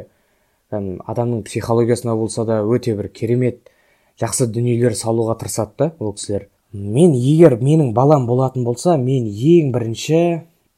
адамның 0.71 1.43
психологиясына 1.47 2.15
болса 2.15 2.45
да 2.47 2.61
өте 2.63 2.95
бір 2.95 3.11
керемет 3.13 3.69
жақсы 4.21 4.47
дүниелер 4.47 4.95
салуға 4.95 5.37
тырысады 5.41 5.77
да 5.77 5.91
ол 5.99 6.13
кісілер. 6.15 6.47
Мен 6.71 7.13
егер 7.13 7.57
менің 7.59 7.91
балам 7.93 8.27
болатын 8.27 8.63
болса 8.63 8.95
мен 8.97 9.27
ең 9.27 9.73
бірінші 9.75 10.21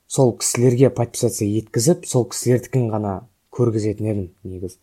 сол 0.07 0.33
кісілерге 0.37 0.89
подписаться 0.89 1.45
еткізіп 1.45 2.07
сол 2.09 2.25
кісілердікін 2.29 2.89
ғана 2.93 3.13
көргізетін 3.53 4.09
едім 4.09 4.27
негізі. 4.43 4.79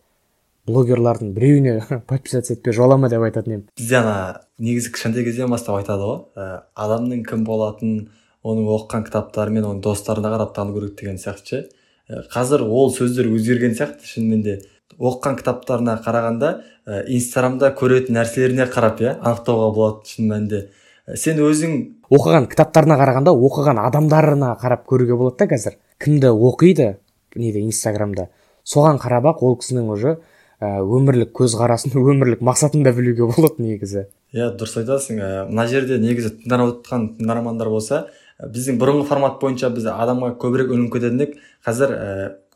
Блогерлардың 0.71 1.35
біреуіне 1.35 1.75
подписаться 2.11 2.55
етпе 2.55 2.73
жолама 2.77 3.11
деп 3.11 3.27
айтатын 3.27 3.59
едім 3.59 3.67
бізде 3.77 4.01
ана 4.01 4.17
негізі 4.61 4.93
кішкентай 4.95 5.25
кезден 5.25 5.51
бастап 5.51 5.81
айтады 5.81 6.07
ғой. 6.07 6.19
Ә, 6.37 6.65
адамның 6.77 7.25
кім 7.27 7.45
болатынын 7.49 8.09
оның 8.45 8.69
оқыған 8.77 9.07
кітаптары 9.09 9.55
мен 9.55 9.67
оның 9.67 9.81
достарына 9.85 10.33
қарап 10.35 10.53
тану 10.57 10.75
керек 10.77 10.99
деген 11.01 11.19
сияқты 11.21 11.49
ше. 11.49 11.61
Ә, 12.09 12.25
қазір 12.33 12.67
ол 12.69 12.93
сөздер 12.93 13.31
өзгерген 13.33 13.75
сияқты. 13.77 14.05
Шынымен 14.05 14.43
де 14.45 14.59
оқыған 14.99 15.39
кітаптарына 15.41 15.97
қарағанда 16.05 16.51
ә, 16.87 17.05
инстаграмда 17.09 17.73
көретін 17.77 18.19
нәрселеріне 18.21 18.69
қарап 18.71 19.01
иә 19.01 19.17
анықтауға 19.19 19.71
болады 19.77 20.13
шын 20.13 20.29
мәнінде. 20.29 20.65
Ә, 21.09 21.17
сен 21.17 21.41
өзің 21.41 21.79
оқыған 22.13 22.51
кітаптарына 22.53 22.99
қарағанда 23.01 23.33
оқыған 23.33 23.81
адамдарына 23.87 24.57
қарап 24.61 24.85
көруге 24.91 25.17
болады 25.17 25.41
да 25.45 25.55
қазір. 25.55 25.79
Кімді 26.01 26.35
оқиды 26.37 26.97
неде 27.37 27.65
инстаграмда. 27.65 28.29
Соған 28.65 29.01
қарап 29.01 29.33
ақ 29.33 29.45
ол 29.47 29.57
кісінің 29.61 29.89
уже 29.93 30.19
өмірлік 30.61 31.33
көзқарасын 31.37 31.95
өмірлік 32.13 32.43
мақсатын 32.45 32.85
да 32.85 32.93
білуге 32.93 33.29
болады 33.31 33.63
негізі. 33.65 34.07
Иә 34.35 34.53
дұрыс 34.55 34.77
айтасың. 34.83 35.21
Ә, 35.21 35.31
мына 35.49 35.67
жерде 35.71 35.99
негізі 35.99 36.35
тыңдап 36.43 36.67
отырған 36.69 37.07
тыңдармандар 37.19 37.71
болса 37.73 38.05
біздің 38.41 38.79
бұрынғы 38.81 39.07
формат 39.09 39.41
бойынша 39.41 39.71
біз 39.75 39.89
адамға 39.91 40.35
көбірек 40.41 40.71
үнім 40.73 40.91
кететін 40.93 41.35
қазір 41.67 41.93
ә, 41.93 42.11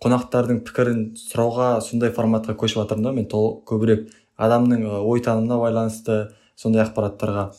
қонақтардың 0.04 0.62
пікірін 0.68 1.00
сұрауға 1.18 1.80
сондай 1.84 2.12
форматқа 2.14 2.54
көшіп 2.60 2.82
жатырмын 2.82 3.08
да 3.08 3.12
мен 3.16 3.28
тол 3.28 3.62
көбірек 3.68 4.08
адамның 4.40 4.86
ой 5.00 5.20
танымына 5.24 5.58
байланысты 5.60 6.18
сондай 6.56 6.84
ақпараттарға. 6.86 7.50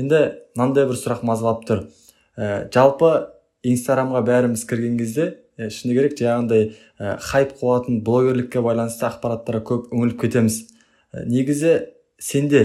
Енді 0.00 0.20
мынандай 0.56 0.88
бір 0.88 0.98
сұрақ 1.00 1.24
мазалап 1.26 1.64
тұр. 1.68 1.86
Ә, 2.36 2.68
жалпы 2.72 3.12
инстаграмға 3.64 4.24
бәріміз 4.26 4.64
кірген 4.68 4.98
кезде 4.98 5.30
ә, 5.58 5.70
шыны 5.70 5.94
керек 5.96 6.16
жаңағындай 6.18 6.70
ә, 6.98 7.16
хайп 7.20 7.54
қуатын 7.60 8.02
блогерлікке 8.06 8.62
байланысты 8.64 9.06
ақпараттарға 9.08 9.62
көп 9.70 9.94
үңіліп 9.94 10.20
кетеміз. 10.24 10.60
Ә, 11.12 11.24
негізі 11.28 11.74
сенде 12.18 12.64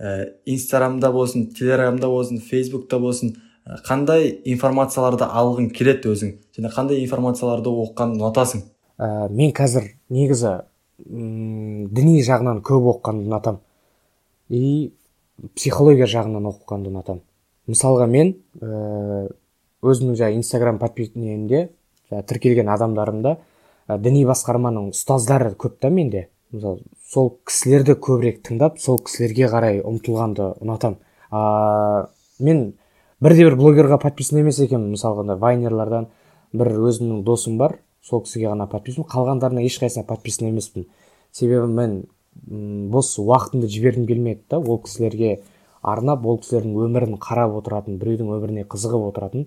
ә, 0.00 0.32
инстаграмда 0.46 1.12
болсын 1.12 1.48
телеграмда 1.56 2.08
болсын 2.08 2.40
фейсбукта 2.40 2.98
болсын 2.98 3.36
қандай 3.86 4.30
информацияларды 4.48 5.26
алғың 5.28 5.70
келеді 5.76 6.10
өзің? 6.14 6.36
Және 6.56 6.72
қандай 6.74 7.02
информацияларды 7.04 7.70
оқығанды 7.70 8.20
ұнатасың? 8.20 8.64
Ә, 8.98 9.28
мен 9.28 9.52
қазір 9.56 9.92
негізі 10.12 10.60
діни 11.00 12.20
жағынан 12.26 12.62
көп 12.66 12.88
оқығанды 12.94 13.28
ұнатам. 13.28 13.60
И 14.48 14.92
психология 15.54 16.08
жағынан 16.10 16.48
оқығанды 16.50 16.90
ұнатам. 16.90 17.20
Мысалға 17.70 18.08
мен 18.10 18.34
ә, 18.60 19.28
өзімнің 19.80 20.18
жаңағы 20.18 20.40
инстаграм 20.40 20.80
подписниемде 20.80 21.68
тіркелген 22.10 22.68
адамдарымда 22.72 23.36
ә, 23.36 23.98
діни 23.98 24.24
басқарманың 24.28 24.90
ұстаздары 24.94 25.54
көп 25.58 25.78
та 25.82 25.90
менде. 25.90 26.28
Мысалы 26.50 26.82
сол 27.06 27.32
кісілерді 27.46 27.94
көбірек 28.02 28.40
тыңдап 28.46 28.78
сол 28.82 28.98
кісілерге 28.98 29.50
қарай 29.52 29.82
ұмтылғанды 29.86 30.52
ұнатам. 30.60 30.98
А, 31.30 32.08
мен 32.38 32.72
бірде 33.22 33.46
бір 33.46 33.56
блогерға 33.60 34.00
подписан 34.02 34.40
емес 34.42 34.58
екенмін. 34.62 34.96
Мысалға 34.96 35.36
вайнерлардан 35.38 36.08
бір 36.52 36.72
өзімнің 36.90 37.22
досым 37.26 37.58
бар. 37.60 37.78
Сол 38.02 38.24
кісіге 38.24 38.50
ғана 38.50 38.66
подписан 38.70 39.06
қалғандарына 39.06 39.62
ешқайсысына 39.66 40.06
подписан 40.08 40.48
емеспін. 40.48 40.88
Себебі 41.30 41.70
мен 41.70 42.02
бос 42.90 43.14
уақытымды 43.18 43.68
жібергім 43.70 44.06
келмеді 44.08 44.42
да 44.50 44.58
ол 44.58 44.80
кісілерге 44.82 45.40
арнап 45.82 46.24
ол 46.26 46.40
кісілердің 46.40 46.78
өмірін 46.86 47.18
қарап 47.20 47.54
отыратын 47.60 47.98
біреудің 48.00 48.32
өміріне 48.36 48.64
қызығып 48.70 49.10
отыратын. 49.10 49.46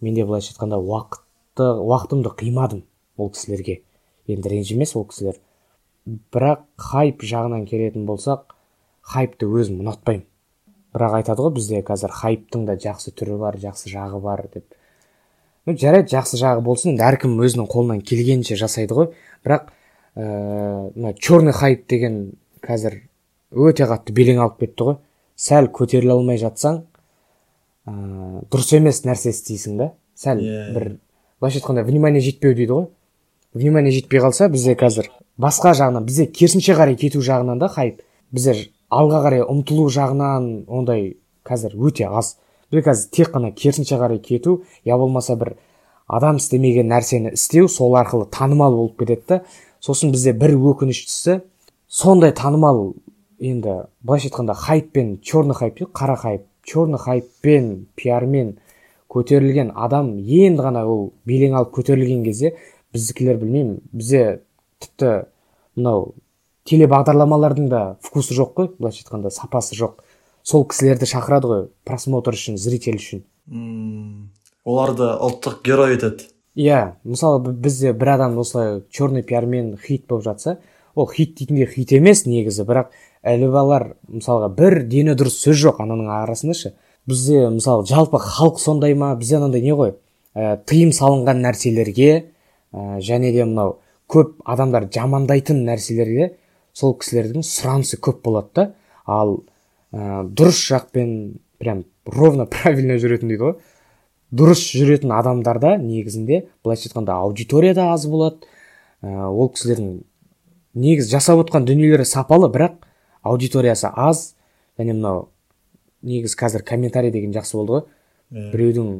Менде 0.00 0.26
былайша 0.26 0.52
айтқанда 0.52 0.80
уақытты 1.56 1.80
уақытымды 1.80 2.30
қимадым 2.36 2.84
ол 3.16 3.30
кісілерге. 3.30 3.82
Енді 4.26 4.48
ренжімес 4.48 4.96
ол 4.96 5.06
кісілер. 5.06 5.38
Бірақ 6.06 6.64
хайп 6.76 7.22
жағынан 7.22 7.66
келетін 7.66 8.06
болсақ 8.06 8.54
хайпты 9.02 9.46
өзім 9.46 9.80
ұнатпаймын. 9.80 10.26
Бірақ 10.92 11.16
айтады 11.20 11.42
ғой 11.42 11.54
бізде 11.56 11.82
қазір 11.82 12.12
хайптың 12.12 12.66
да 12.66 12.76
жақсы 12.76 13.12
түрі 13.16 13.38
бар 13.38 13.56
жақсы 13.56 13.90
жағы 13.90 14.20
бар 14.20 14.46
деп. 14.52 14.64
Ну 15.66 15.76
жарайды 15.76 16.12
жақсы 16.14 16.36
жағы 16.36 16.62
болсын 16.62 16.92
енді 16.94 17.04
әркім 17.04 17.38
өзінің 17.40 17.68
қолынан 17.70 18.02
келгенше 18.02 18.56
жасайды 18.56 18.94
ғой. 18.94 19.10
Бірақ 19.44 19.72
ыыы 20.16 20.92
мына 20.94 21.14
черный 21.14 21.52
хайп 21.52 21.86
деген 21.88 22.36
қазір 22.62 23.02
өте 23.50 23.88
қатты 23.88 24.12
белең 24.12 24.42
алып 24.44 24.60
кетті 24.60 24.90
ғой. 24.90 25.00
Сәл 25.36 25.68
көтеріле 25.68 26.14
алмай 26.14 26.38
жатсаң 26.40 26.84
ыыы 27.86 28.46
дұрыс 28.50 28.72
емес 28.78 29.04
нәрсе 29.04 29.34
істейсің 29.34 29.76
да. 29.82 29.92
Сәл 30.16 30.40
yeah. 30.40 30.70
Иә. 30.70 30.72
бір 30.72 30.88
былайша 31.40 31.60
айтқанда 31.60 31.84
внимание 31.84 32.20
жетпеу 32.20 32.54
дейді 32.54 32.72
ғой. 32.72 32.86
Внимание 33.54 33.92
жетпей 33.92 34.20
қалса 34.20 34.48
бізде 34.48 34.74
қазір 34.78 35.10
басқа 35.38 35.74
жағынан 35.76 36.04
бізде 36.06 36.26
керісінше 36.26 36.76
қарай 36.76 36.96
кету 36.96 37.20
жағынан 37.20 37.60
да 37.60 37.68
хайп. 37.68 38.00
Бізде 38.32 38.70
алға 38.90 39.22
қарай 39.26 39.44
ұмтылу 39.44 39.88
жағынан 39.92 40.66
ондай 40.68 41.16
қазір 41.44 41.76
өте 41.76 42.08
аз. 42.08 42.36
Бізде 42.70 42.84
қазір 42.88 43.10
тек 43.12 43.32
қана 43.34 43.52
керісінше 43.52 44.00
қарай 44.00 44.20
кету 44.20 44.62
я 44.84 44.96
болмаса 44.96 45.36
бір 45.36 45.56
адам 46.06 46.40
істемеген 46.40 46.88
нәрсені 46.88 47.34
істеу 47.34 47.68
сол 47.68 47.96
арқылы 48.00 48.30
танымал 48.32 48.76
болып 48.76 48.98
кетеді 49.00 49.24
да. 49.28 49.42
Сосын 49.80 50.12
бізде 50.12 50.32
бір 50.32 50.56
өкініштісі 50.56 51.40
сондай 51.86 52.32
танымал 52.32 52.94
енді 53.38 53.86
былайша 54.02 54.30
айтқанда 54.30 54.54
хайппен 54.54 55.18
черный 55.22 55.54
хайп 55.54 55.84
қара 55.92 56.16
хайп 56.16 56.46
черный 56.64 56.98
хайппен 56.98 57.86
пиармен 57.94 58.56
көтерілген 59.12 59.72
адам 59.74 60.14
енді 60.18 60.64
ғана 60.66 60.84
ол 60.86 61.10
белең 61.28 61.56
алып 61.58 61.74
көтерілген 61.76 62.24
кезде 62.24 62.56
біздікілер 62.94 63.40
білмеймін. 63.40 63.80
Бізде 63.92 64.40
тіпті 64.82 65.26
мынау 65.76 66.14
телебағдарламалардың 66.66 67.68
да 67.70 67.82
вкусы 68.02 68.34
жоқ 68.34 68.54
қой. 68.56 68.70
Былайша 68.78 69.04
айтқанда 69.04 69.30
сапасы 69.30 69.76
жоқ. 69.78 70.00
Сол 70.42 70.66
кісілерді 70.68 71.08
шақырады 71.10 71.50
ғой 71.50 71.66
просмотр 71.86 72.34
үшін 72.36 72.58
зритель 72.58 72.98
үшін. 72.98 73.24
Мм 73.46 74.30
оларды 74.66 75.06
ұлттық 75.22 75.60
герой 75.66 75.94
етеді. 75.96 76.30
Иә 76.56 76.96
мысалы 77.04 77.52
бізде 77.52 77.92
бір 77.92 78.16
адам 78.16 78.38
осылай 78.38 78.82
черный 78.90 79.22
пиармен 79.22 79.76
хит 79.76 80.06
болып 80.08 80.24
жатса 80.24 80.58
ол 80.94 81.06
хит 81.06 81.36
дейтіндей 81.38 81.66
хит 81.66 81.92
емес 81.92 82.24
негізі. 82.26 82.64
Бірақ 82.64 82.90
әлібалар 83.22 83.94
мысалға 84.08 84.48
бір 84.56 84.80
дені 84.88 85.14
дұрыс 85.18 85.38
сөз 85.44 85.60
жоқ 85.60 85.82
ананың 85.84 86.10
арасында 86.22 86.54
ше. 86.56 86.72
Бізде 87.06 87.48
мысалы 87.50 87.86
жалпы 87.86 88.18
халық 88.22 88.58
сондай 88.60 88.94
ма? 88.94 89.14
Бізде 89.16 89.38
анандай 89.38 89.62
не 89.62 89.74
ғой? 89.74 89.94
Ә, 90.34 90.56
тыйым 90.66 90.92
салынған 90.92 91.40
нәрселерге 91.44 92.10
ә, 92.72 92.98
және 93.00 93.32
де 93.32 93.44
мынау 93.44 93.78
көп 94.10 94.34
адамдар 94.44 94.88
жамандайтын 94.92 95.62
нәрселерге 95.66 96.34
сол 96.76 96.96
кісілердің 96.98 97.46
сұранысы 97.46 97.98
көп 98.02 98.22
болады 98.26 98.50
да. 98.54 98.66
Ал 99.06 99.38
ә, 99.92 100.26
дұрыс 100.26 100.60
жақпен 100.68 101.38
прям 101.58 101.84
ровно 102.04 102.46
правильно 102.50 102.98
жүретін 103.00 103.32
дейді 103.32 103.42
ғой. 103.44 103.56
Дұрыс 104.34 104.64
жүретін 104.74 105.14
адамдарда 105.14 105.76
негізінде 105.78 106.46
былайша 106.64 106.90
айтқанда 106.90 107.20
аудитория 107.22 107.74
да 107.74 107.92
аз 107.94 108.06
болады. 108.10 108.44
Ә, 109.00 109.30
ол 109.30 109.48
кісілердің 109.54 110.02
негізі 110.74 111.16
жасап 111.16 111.40
отқан 111.46 111.64
дүниелері 111.68 112.04
сапалы 112.04 112.50
бірақ 112.52 112.82
аудиториясы 113.22 113.88
аз. 113.94 114.34
Және 114.76 114.92
мынау 114.92 115.28
негізі 116.02 116.36
қазір 116.38 116.64
комментарий 116.66 117.10
деген 117.10 117.32
жақсы 117.34 117.56
болды 117.56 117.72
ғой. 117.72 117.84
Біреудің 118.52 118.90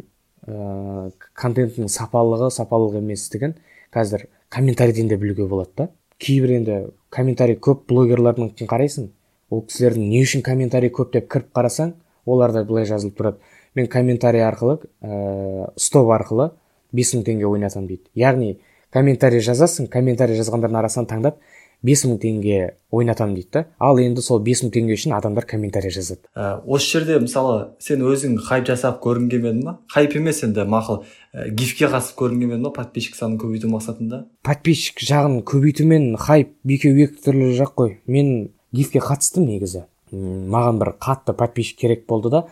ә, 0.47 1.11
контентінің 1.35 1.91
сапалығы 1.93 2.51
сапалық 2.55 2.99
еместігін 3.01 3.57
қазір 3.95 4.29
комментарийден 4.49 5.09
де 5.09 5.17
білуге 5.17 5.47
болады 5.47 5.71
да. 5.77 5.89
Кейбір 6.19 6.57
енді 6.61 6.77
комментарий 7.11 7.57
көп 7.57 7.87
блогерлардың 7.91 8.55
қарайсың. 8.63 9.11
Ол 9.51 9.63
кісілердің 9.67 10.09
не 10.11 10.23
үшін 10.25 10.43
комментарий 10.43 10.91
көп 10.91 11.13
деп 11.13 11.29
кіріп 11.31 11.53
қарасаң 11.55 11.93
оларда 12.27 12.65
былай 12.65 12.87
жазылып 12.87 13.19
тұрады. 13.19 13.37
Мен 13.75 13.87
комментарий 13.87 14.43
арқылы 14.43 14.79
ә, 15.03 15.71
стоп 15.77 16.11
арқылы 16.11 16.51
бес 16.93 17.13
мың 17.15 17.27
теңге 17.27 17.47
ойнатамын 17.47 17.91
дейді. 17.91 18.09
Яғни 18.15 18.57
комментарий 18.95 19.43
жазасың 19.45 19.91
комментарий 19.93 20.39
жазғандардың 20.39 20.81
арасынан 20.81 21.09
таңдап 21.11 21.39
бес 21.83 22.05
мың 22.07 22.19
теңге 22.23 22.77
ойнатамын 22.91 23.35
дейді. 23.37 23.51
Да 23.53 23.65
ал 23.79 23.99
енді 24.01 24.23
сол 24.25 24.41
бес 24.45 24.63
мың 24.65 24.73
теңге 24.75 24.97
үшін 24.97 25.15
адамдар 25.17 25.47
комментарий 25.49 25.93
жазады. 25.93 26.25
Ә, 26.35 26.61
осы 26.65 26.97
жерде 26.97 27.19
мысалы 27.23 27.73
сен 27.83 28.05
өзің 28.07 28.39
хайп 28.47 28.67
жасап 28.71 29.03
көргің 29.05 29.29
келмеді 29.31 29.65
ма? 29.65 29.79
Хайп 29.93 30.17
емес 30.21 30.43
енді 30.47 30.67
мақұл 30.71 31.03
ә, 31.03 31.49
гифке 31.51 31.91
қатысып 31.93 32.19
көргің 32.21 32.45
келмеді 32.45 32.63
ма 32.65 32.73
подписчик 32.77 33.19
санын 33.19 33.41
көбейту 33.43 33.71
мақсатында? 33.73 34.25
Подписчик 34.47 35.03
жағын 35.05 35.43
көбейту 35.47 35.87
мен 35.89 36.15
хайп 36.17 36.55
екеуі 36.65 37.09
екі 37.09 37.21
түрлі 37.27 37.53
жақ 37.59 37.75
қой. 37.77 37.99
Мен 38.07 38.53
гифке 38.73 39.03
қатыстым 39.05 39.47
негізі. 39.51 39.85
Маған 40.13 40.81
бір 40.81 40.95
қатты 41.03 41.37
подписчик 41.37 41.81
керек 41.85 42.07
болды 42.09 42.33
да. 42.33 42.47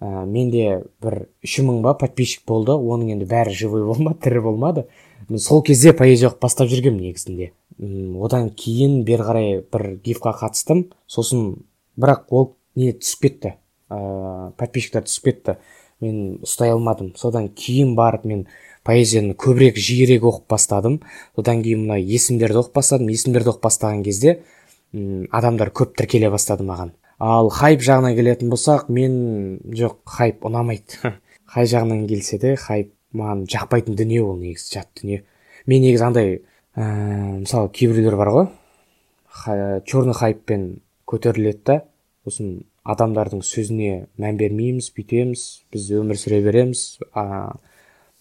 Ә, 0.00 0.24
менде 0.24 0.86
бір 1.02 1.26
үш 1.44 1.58
мың 1.60 1.82
ба 1.84 1.94
подписчик 1.98 2.46
болды. 2.48 2.72
Оның 2.72 3.12
енді 3.16 3.28
бәрі 3.28 3.52
живой 3.52 3.84
болмады 3.84 4.22
тірі 4.24 4.44
болмады. 4.46 4.86
Мен 5.28 5.38
сол 5.38 5.62
кезде 5.62 5.92
поэзия 5.92 6.30
оқып 6.30 6.40
бастап 6.46 6.70
жүргенмін 6.72 7.10
негізінде. 7.10 7.52
Одан 7.80 8.50
кейін 8.50 9.02
бері 9.08 9.26
қарай 9.26 9.50
бір 9.72 9.86
гифқа 10.04 10.34
қатыстым. 10.36 10.90
Сосын 11.08 11.64
бірақ 11.96 12.28
ол 12.30 12.54
не 12.76 12.92
түсіп 12.92 13.26
кетті. 13.26 13.54
Ә, 13.88 14.52
подписчиктер 14.60 15.06
түсіп 15.08 15.30
кетті. 15.30 15.56
Мен 16.00 16.40
ұстай 16.44 16.72
алмадым. 16.72 17.14
Содан 17.16 17.48
кейін 17.48 17.94
барып 17.96 18.24
мен 18.28 18.46
поэзияны 18.84 19.34
көбірек 19.34 19.80
жиірек 19.80 20.24
оқып 20.28 20.46
бастадым. 20.48 21.00
Содан 21.36 21.64
кейін 21.64 21.86
мына 21.86 21.98
есімдерді 22.00 22.62
оқып 22.62 22.76
бастадым. 22.76 23.10
Есімдерді 23.12 23.54
оқып 23.54 23.64
бастаған 23.64 24.04
кезде 24.04 24.40
адамдар 25.30 25.70
көп 25.70 25.96
тіркеле 25.96 26.30
бастады 26.32 26.64
маған. 26.66 26.94
Ал 27.20 27.50
хайп 27.52 27.82
жағына 27.84 28.14
келетін 28.16 28.50
болсақ 28.50 28.88
мен 28.88 29.60
жоқ 29.76 30.00
хайп 30.08 30.46
ұнамайды. 30.48 31.12
Хайп 31.50 31.68
жағынан 31.68 32.06
келсе 32.08 32.38
де 32.38 32.54
хайп 32.56 32.92
маған 33.12 33.44
жақпайтын 33.50 33.96
дүние 33.98 34.22
ол 34.24 34.38
негізі 34.40 34.78
жат 34.78 34.88
дүние. 35.00 35.24
Мен 35.66 35.82
негізі 35.84 36.06
андай 36.06 36.40
ә, 36.76 36.84
мысалы 37.40 37.70
кейбіреулер 37.74 38.16
бар 38.16 38.32
ғой. 38.34 38.48
Ха- 39.26 39.80
черный 39.86 40.14
хайппен 40.14 40.80
көтеріледі 41.06 41.62
да 41.66 41.76
сосын 42.24 42.62
адамдардың 42.84 43.42
сөзіне 43.44 44.06
мән 44.20 44.38
бермейміз 44.40 44.90
бүйтеміз 44.96 45.44
біз 45.72 45.90
өмір 46.00 46.18
сүре 46.18 46.40
береміз. 46.44 46.98
А, 47.14 47.56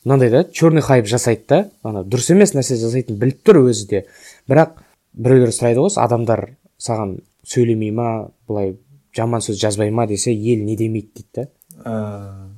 мынандай 0.05 0.29
да 0.29 0.43
черный 0.43 0.81
хайп 0.81 1.07
жасайды 1.07 1.45
да 1.47 1.59
ана 1.83 2.03
дұрыс 2.03 2.31
емес 2.33 2.53
нәрсе 2.55 2.77
жасайтынын 2.79 3.19
біліп 3.19 3.41
тұр 3.45 3.63
өзі 3.69 3.87
де. 3.89 4.03
Бірақ 4.49 4.79
біреулер 5.13 5.53
сұрайды 5.55 5.83
ғой 5.83 5.97
адамдар 6.03 6.45
саған 6.79 7.19
сөйлемей 7.47 7.91
ма 7.91 8.29
былай 8.47 8.77
жаман 9.15 9.41
сөз 9.41 9.59
жазбай 9.59 9.91
ма? 9.91 10.07
десе 10.07 10.33
ел 10.33 10.63
не 10.63 10.75
демейді 10.75 11.11
дейді 11.15 11.29
да. 11.33 11.47
Ә, 11.79 11.95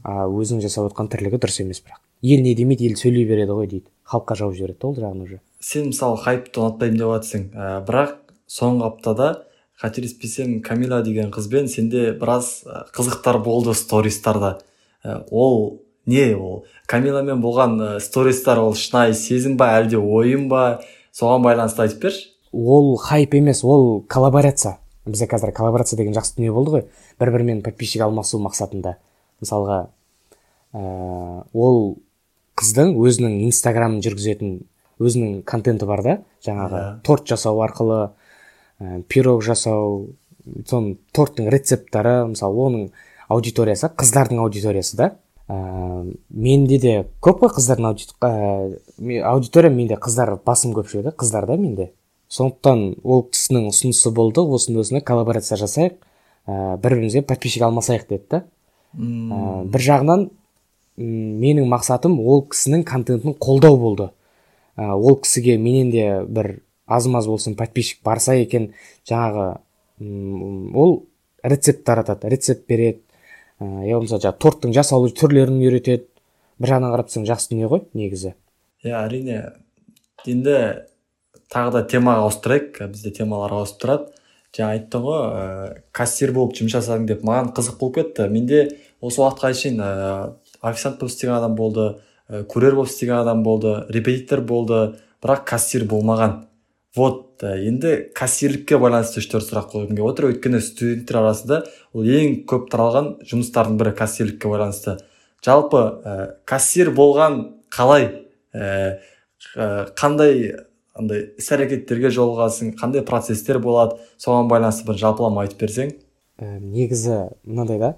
а 0.04 0.26
өзің 0.28 0.62
жасап 0.62 0.92
отқан 0.92 1.10
тірлігі 1.12 1.38
дұрыс 1.38 1.62
емес 1.62 1.82
бірақ. 1.82 2.02
Ел 2.22 2.42
не 2.42 2.56
демейді 2.56 2.90
ел 2.90 2.98
сөйлей 2.98 3.26
береді 3.26 3.58
ғой 3.58 3.68
дейді. 3.68 3.88
Халыққа 4.06 4.38
жауып 4.38 4.58
жібереді 4.58 4.80
да 4.82 4.88
ол 4.88 4.96
жағын 4.98 5.24
уже. 5.24 5.40
Сен 5.62 5.92
мысалы 5.92 6.18
хайпты 6.18 6.60
ұнатпаймын 6.60 6.98
деп 6.98 7.14
жатрсың 7.14 7.48
ә, 7.54 7.70
бірақ 7.86 8.18
соңғы 8.50 8.88
аптада 8.90 9.30
қателеспесем 9.82 10.60
камила 10.62 11.02
деген 11.06 11.32
қызбен 11.34 11.70
сенде 11.70 12.12
біраз 12.18 12.64
ә, 12.66 12.84
қызықтар 12.94 13.42
болды 13.44 13.74
стористарда. 13.78 14.60
Ә, 15.04 15.24
ол 15.30 15.82
не 16.06 16.34
ол? 16.36 16.66
Камиламен 16.88 17.42
болған 17.42 17.78
ә, 17.80 18.00
стористар 18.00 18.60
ол 18.60 18.76
шынайы 18.76 19.14
сезім 19.14 19.58
ба 19.58 19.72
әлде 19.80 19.98
ойын 19.98 20.48
ба? 20.50 20.82
Соған 21.14 21.46
байланысты 21.46 21.86
айтып 21.86 22.06
берші. 22.08 22.28
Ол 22.52 22.96
хайп 22.98 23.34
емес 23.36 23.64
ол 23.64 24.04
коллаборация. 24.10 24.78
Бізде 25.06 25.26
қазір 25.26 25.54
коллаборация 25.54 25.98
деген 25.98 26.14
жақсы 26.14 26.38
дүние 26.38 26.54
болды 26.54 26.72
ғой. 26.76 26.86
Бір 27.20 27.34
бірімен 27.34 27.62
подписчик 27.66 28.04
алмасу 28.06 28.40
мақсатында. 28.42 28.98
Мысалға 29.42 29.80
ә, 30.74 31.44
ол 31.54 31.98
қыздың 32.60 32.94
өзінің 33.02 33.42
инстаграмын 33.48 34.04
жүргізетін 34.06 34.60
өзінің 35.02 35.42
контенті 35.50 35.86
бар 35.90 36.04
да 36.06 36.18
жаңағы 36.46 36.78
Иә. 36.82 37.02
торт 37.04 37.28
жасау 37.28 37.62
арқылы 37.66 38.00
ә, 38.80 39.02
пирог 39.10 39.42
жасау 39.44 40.10
соның 40.66 40.98
торттың 41.14 41.50
рецепттары 41.54 42.28
мысалы 42.32 42.62
оның 42.68 42.86
аудиториясы 43.30 43.90
қыздардың 43.96 44.42
аудиториясы 44.44 44.98
да. 44.98 45.10
Ә, 45.50 46.14
менде 46.30 46.78
де 46.80 46.94
көп 47.22 47.42
қой 47.44 47.54
қыздардың 47.58 47.88
ауди- 47.90 48.08
ә, 48.22 49.22
аудитория 49.28 49.70
менде 49.70 49.96
қыздар 49.96 50.38
басым 50.46 50.74
көпшілігі 50.74 51.16
қыздар 51.16 51.46
да 51.48 51.58
менде. 51.58 51.92
Сондықтан 52.32 53.02
ол 53.04 53.26
кісінің 53.28 53.68
ұсынысы 53.72 54.12
болды 54.16 54.42
осыны 54.42 54.80
осыны 54.80 55.02
коллаборация 55.02 55.58
жасайық 55.60 55.98
ә, 56.48 56.78
бір 56.78 56.96
бірімізге 56.96 57.22
подписчик 57.28 57.64
алмасайық 57.68 58.08
деді 58.10 58.24
да. 58.30 58.44
Ә, 58.96 59.64
бір 59.68 59.82
жағынан 59.82 60.30
менің 60.98 61.68
мақсатым 61.72 62.18
ол 62.20 62.46
кісінің 62.48 62.84
контентін 62.88 63.36
қолдау 63.40 63.78
болды. 63.78 64.10
Ол 64.78 65.20
кісіге 65.22 65.58
менен 65.58 65.92
де 65.92 66.06
бір 66.28 66.62
аз 66.92 67.08
маз 67.08 67.28
болсын 67.28 67.56
подписчик 67.56 68.02
барса 68.04 68.36
екен 68.36 68.72
жаңағы 69.08 69.48
ол 70.76 71.04
рецепт 71.44 71.84
таратады 71.86 72.30
рецепт 72.30 72.68
береді. 72.68 73.02
Ә, 73.60 73.86
я 73.88 73.98
болмаса 73.98 74.20
жаңағы 74.20 74.42
торттың 74.42 74.76
жасалу 74.76 75.12
түрлерін 75.16 75.62
үйретеді. 75.62 76.08
Бір 76.62 76.74
жағынан 76.76 76.94
қарап 76.96 77.10
тұрсаң 77.10 77.28
жақсы 77.30 77.52
дүние 77.54 77.70
ғой 77.72 77.86
негізі. 77.98 78.34
Иә 78.86 79.06
әрине. 79.06 79.40
Енді 80.26 80.58
тағы 81.54 81.76
да 81.78 81.84
темаға 81.90 82.28
ауысып 82.28 82.46
тұрайық 82.46 82.82
бізде 82.94 83.14
темалар 83.18 83.56
ауысып 83.60 83.82
тұрады 83.82 84.12
жаңа 84.58 84.76
айттың 84.76 85.06
ғой 85.08 85.22
ә, 85.22 85.82
кассир 85.96 86.34
болып 86.36 86.58
жұмыс 86.58 86.76
жасадың 86.76 87.08
деп 87.10 87.26
маған 87.28 87.54
қызық 87.56 87.80
болып 87.80 88.00
кетті. 88.02 88.30
Менде 88.30 88.64
осы 89.02 89.22
уақытқа 89.22 89.54
шейін 89.58 89.82
ә, 89.82 89.92
официант 90.62 91.00
болып 91.00 91.14
істеген 91.14 91.38
адам 91.38 91.56
болды. 91.56 91.88
ә, 91.88 92.11
курьер 92.48 92.76
болып 92.76 92.90
істеген 92.90 93.20
адам 93.22 93.44
болды 93.44 93.76
репетитор 93.90 94.42
болды 94.42 94.82
бірақ 95.24 95.46
кассир 95.46 95.86
болмаған. 95.86 96.46
Вот 96.96 97.44
енді 97.44 98.12
кассирлікке 98.16 98.76
байланысты 98.76 99.22
үш 99.22 99.30
төрт 99.32 99.48
сұрақ 99.48 99.70
қойғым 99.72 99.96
келіп 99.96 100.08
отыр. 100.10 100.28
Өйткені 100.32 100.60
студенттер 100.64 101.22
арасында 101.22 101.62
ол 101.94 102.04
ең 102.04 102.42
көп 102.50 102.68
таралған 102.72 103.14
жұмыстардың 103.30 103.78
бірі 103.80 103.94
кассирлікке 103.96 104.52
байланысты. 104.52 104.98
Жалпы 105.46 105.80
ә, 105.80 106.16
кассир 106.46 106.92
болған 106.96 107.40
қалай? 107.72 108.10
Ә, 108.54 109.00
қандай 109.98 110.52
андай 110.94 111.30
іс 111.40 111.48
әрекеттерге 111.56 112.12
жолығасың 112.14 112.76
қандай 112.80 113.06
процесстер 113.08 113.62
болады? 113.64 113.98
Соған 114.20 114.52
байланысты 114.52 114.86
бір 114.90 115.00
жалпылама 115.02 115.46
айтып 115.46 115.64
берсең. 115.64 115.96
Ә, 116.38 116.60
негізі 116.60 117.32
мынандай 117.48 117.80
да. 117.80 117.96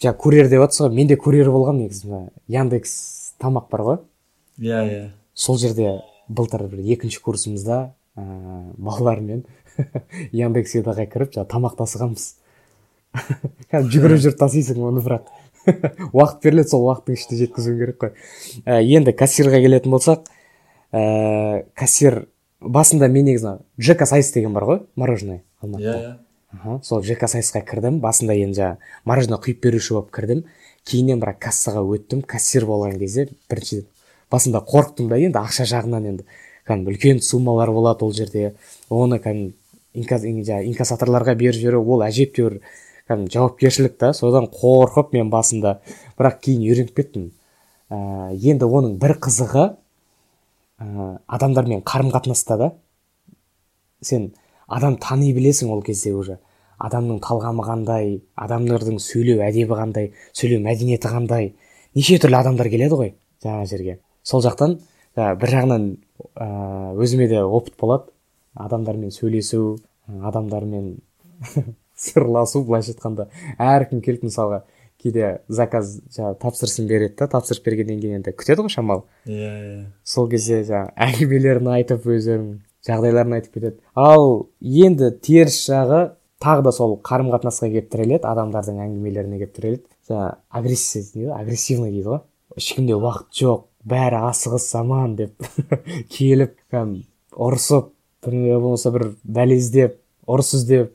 Жаңа 0.00 0.16
курьер 0.20 0.52
деп 0.52 0.62
жатсыз 0.66 0.86
ғой 0.86 0.94
мен 0.94 1.08
де 1.08 1.16
курьер 1.16 1.50
болғанмын 1.50 1.88
негізі 1.88 2.28
яндекс 2.48 3.19
тамақ 3.40 3.70
бар 3.72 3.82
ғой. 3.86 3.98
Иә 4.60 4.80
иә. 4.86 5.02
Сол 5.34 5.58
жерде 5.58 6.00
былтыр 6.28 6.66
бір 6.68 6.84
екінші 6.84 7.22
курсымызда 7.24 7.94
ыыы 8.16 8.74
балалармен 8.76 9.44
яндекс 10.32 10.76
едаға 10.78 11.06
кіріп 11.10 11.34
жаңағы 11.34 11.50
тамақ 11.54 11.76
тасығанбыз. 11.80 12.26
Кәдімгі 13.70 13.94
жүгіріп 13.96 14.22
жүріп 14.26 14.40
тасисың 14.40 14.82
оны 14.86 15.02
бірақ 15.04 15.30
уақыт 16.16 16.44
беріледі 16.44 16.72
сол 16.72 16.86
уақыттың 16.88 17.18
ішінде 17.18 17.40
жеткізуің 17.44 17.78
керек 17.80 18.00
қой. 18.00 18.12
Ә, 18.64 18.80
енді 18.84 19.14
кассирға 19.16 19.60
келетін 19.62 19.94
болсақ 19.96 20.28
ә, 20.92 21.64
кассир 21.74 22.26
басында 22.60 23.08
мен 23.08 23.28
негізі 23.30 23.58
жк 23.80 24.06
сайыс 24.06 24.32
деген 24.36 24.54
бар 24.56 24.68
ғой 24.68 24.82
мороженое. 24.96 25.40
Иә 25.40 25.64
алматыда. 25.64 25.96
Иә 25.98 26.18
Аха, 26.50 26.80
сол 26.82 27.02
жк 27.06 27.28
сайысқа 27.30 27.62
кірдім. 27.62 28.00
Басында 28.02 28.34
енді 28.34 28.58
жаңағы 28.58 28.94
мороженое 29.06 29.38
құйып 29.42 29.60
беруші 29.62 29.94
болып 29.94 30.10
кірдім. 30.16 30.44
Кейіннен 30.88 31.20
бірақ 31.20 31.38
кассаға 31.46 31.82
өттім. 31.84 32.22
Кассир 32.26 32.66
болған 32.68 32.98
кезде 32.98 33.28
бірінші 33.50 33.84
басында 34.30 34.62
қорықтым 34.66 35.08
да 35.10 35.18
енді 35.18 35.38
ақша 35.40 35.66
жағынан 35.68 36.06
енді. 36.12 36.24
Кәдімгі 36.66 36.92
үлкен 36.94 37.20
суммалар 37.24 37.72
болады 37.74 38.04
ол 38.04 38.12
жерде. 38.12 38.54
Оны 38.90 39.18
кәдімгі 39.18 39.52
инка- 39.94 40.22
ин- 40.24 40.44
жаңағы 40.44 40.70
инкассаторларға 40.70 41.34
беріп 41.34 41.58
жіберу 41.58 41.82
ол 41.84 42.04
әжептәуір 42.06 42.60
кәдімгі 43.08 43.32
жауапкершілік 43.34 43.96
та. 43.98 44.12
Содан 44.12 44.46
қорқып 44.46 45.12
мен 45.12 45.30
басында 45.30 45.80
бірақ 46.18 46.40
кейін 46.40 46.62
үйреніп 46.62 46.94
кеттім. 46.94 47.30
Ә, 47.90 48.30
енді 48.38 48.64
оның 48.70 48.98
бір 49.02 49.16
қызығы 49.18 49.74
ә, 50.80 51.18
адамдармен 51.26 51.82
қарым 51.82 52.12
қатынаста 52.14 52.56
да. 52.56 52.72
Сен 54.00 54.30
адам 54.68 54.96
тани 54.96 55.32
білесің 55.34 55.72
ол 55.74 55.82
кезде 55.82 56.12
уже. 56.14 56.38
Адамның 56.80 57.20
талғамы 57.24 57.64
қандай 57.66 58.14
адамдардың 58.40 59.00
сөйлеу 59.02 59.42
әдебі 59.44 59.76
қандай 59.78 60.12
сөйлеу 60.32 60.62
мәдениеті 60.64 61.12
қандай 61.12 61.52
неше 61.96 62.18
түрлі 62.22 62.40
адамдар 62.40 62.70
келеді 62.72 62.96
ғой 63.00 63.12
жаңа 63.44 63.66
жерге. 63.68 63.98
Сол 64.22 64.42
жақтан 64.44 64.78
бір 65.16 65.54
жағынан 65.54 65.86
ә, 66.36 66.48
өзіме 66.96 67.28
де 67.28 67.42
опыт 67.42 67.76
болады. 67.80 68.10
Адамдармен 68.54 69.12
сөйлесу 69.14 69.78
адамдармен 70.08 70.96
сырласу 71.96 72.64
былайша 72.64 72.94
айтқанда 72.94 73.28
әркім 73.60 74.00
келіп 74.04 74.24
мысалға 74.26 74.62
кейде 75.00 75.40
заказ 75.48 75.98
жаңағы 76.12 76.38
тапсырысын 76.42 76.88
береді 76.88 77.16
да 77.20 77.28
тапсырыс 77.32 77.62
бергеннен 77.64 78.00
кейін 78.00 78.20
енді 78.20 78.34
күтеді 78.36 78.66
ғой 78.66 78.74
шамалы. 78.74 79.04
Иә 79.26 79.52
иә. 79.52 79.84
Сол 80.04 80.28
кезде 80.32 80.60
жаңағы 80.68 80.92
әңгімелерін 81.06 81.70
айтып 81.76 82.08
өздерінің 82.10 82.58
жағдайларын 82.86 83.36
айтып 83.38 83.56
кетеді. 83.56 83.78
Ал 83.94 84.50
енді 84.60 85.10
теріс 85.24 85.60
жағы 85.68 86.02
тағы 86.40 86.64
да 86.66 86.72
сол 86.72 86.96
қарым 87.04 87.30
қатынасқа 87.34 87.68
келіп 87.70 87.90
тіреледі 87.92 88.26
адамдардың 88.30 88.80
әңгімелеріне 88.86 89.38
келіп 89.40 89.54
тіреледі 89.56 89.84
жаңағы 90.08 90.34
агрессия 90.60 91.02
дейді 91.14 91.32
агрессивный 91.36 91.90
дейді 91.92 92.08
ғой. 92.08 92.20
Ешкімде 92.56 92.96
уақыт 92.96 93.28
жоқ 93.40 93.66
бәрі 93.86 94.22
асығыс 94.30 94.70
заман 94.72 95.16
деп 95.18 95.50
келіп 96.14 96.56
кәдімгі 96.72 97.04
ұрысып 97.36 97.92
бір 98.24 98.58
болмаса 98.60 98.90
бір 98.94 99.06
бәле 99.24 99.60
іздеп 99.60 100.00
ұрыс 100.26 100.54
іздеп 100.58 100.92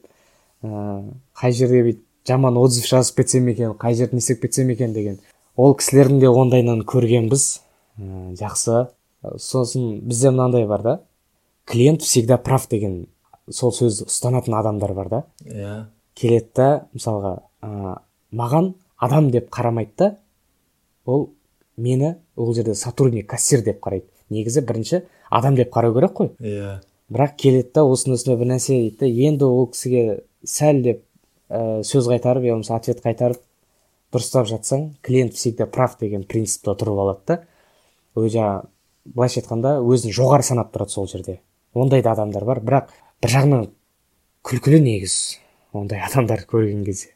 ыыы 0.65 1.13
қай 1.37 1.55
жерде 1.55 1.81
бүйтіп 1.85 2.03
жаман 2.27 2.57
отзыв 2.57 2.87
жазып 2.89 3.21
кетсем 3.21 3.47
екен 3.53 3.73
қай 3.79 3.95
жерді 3.95 4.17
не 4.17 4.23
істеп 4.23 4.41
кетсем 4.41 4.69
екен 4.73 4.93
деген. 4.93 5.19
Ол 5.55 5.75
кісілердің 5.77 6.19
де 6.19 6.29
ондайынан 6.29 6.83
көргенбіз 6.83 7.45
ыыы 7.99 8.35
жақсы. 8.39 8.87
Сосын 9.37 9.99
бізде 10.05 10.31
мынандай 10.31 10.67
бар 10.67 10.81
да 10.81 10.99
клиент 11.65 12.01
всегда 12.01 12.37
прав 12.37 12.67
деген 12.69 13.07
сол 13.51 13.73
сөзді 13.75 14.07
ұстанатын 14.09 14.57
адамдар 14.57 14.93
бар 14.97 15.09
да. 15.09 15.21
Иә. 15.45 15.85
Келеді 16.15 16.51
да 16.55 16.67
мысалға 16.95 17.33
ә, 17.61 17.97
маған 18.31 18.73
адам 18.97 19.29
деп 19.31 19.49
қарамайды 19.53 19.95
да 19.97 20.09
ол 21.05 21.29
мені 21.77 22.15
ол 22.35 22.53
жерде 22.53 22.75
сотрудник 22.75 23.29
кассир 23.29 23.63
деп 23.63 23.81
қарайды. 23.83 24.07
Негізі 24.29 24.61
бірінші 24.61 25.03
адам 25.29 25.55
деп 25.55 25.73
қарау 25.73 25.93
керек 25.93 26.15
қой. 26.17 26.31
Иә. 26.39 26.79
Бірақ 27.11 27.35
келеді 27.37 27.71
да 27.75 27.85
осының 27.85 28.17
үстіне 28.17 28.37
бір 28.39 28.53
нәрсе 28.55 28.79
дейді 28.79 28.97
да 28.99 29.09
енді 29.29 29.45
ол 29.45 29.67
кісіге 29.69 30.23
сәл 30.43 30.81
деп 30.81 31.03
ә, 31.49 31.83
сөз 31.83 32.09
қайтарып 32.09 32.47
я 32.47 32.55
болмаса 32.55 32.79
ответ 32.79 33.03
қайтарып 33.03 33.41
дұрыстап 34.13 34.47
жатсаң 34.49 34.95
клиент 35.05 35.35
всегда 35.35 35.67
прав 35.67 35.99
деген 35.99 36.23
принципте 36.23 36.73
тұрып 36.73 37.01
алады 37.03 37.21
да. 37.27 37.41
Ол 38.15 38.29
жаңағы 38.31 38.65
былайша 39.05 39.41
айтқанда 39.41 39.77
өзін 39.83 40.15
жоғары 40.15 40.47
санап 40.47 40.71
тұрады 40.73 40.95
сол 40.95 41.07
жерде. 41.11 41.41
Ондай 41.75 42.01
да 42.01 42.15
адамдар 42.15 42.45
бар. 42.47 42.61
Бірақ 42.63 42.93
бір 43.23 43.35
жағынан 43.35 43.69
күлкілі 44.45 44.81
негізі 44.83 45.39
ондай 45.75 46.03
адамдарды 46.05 46.47
көрген 46.49 46.83
кезде. 46.87 47.13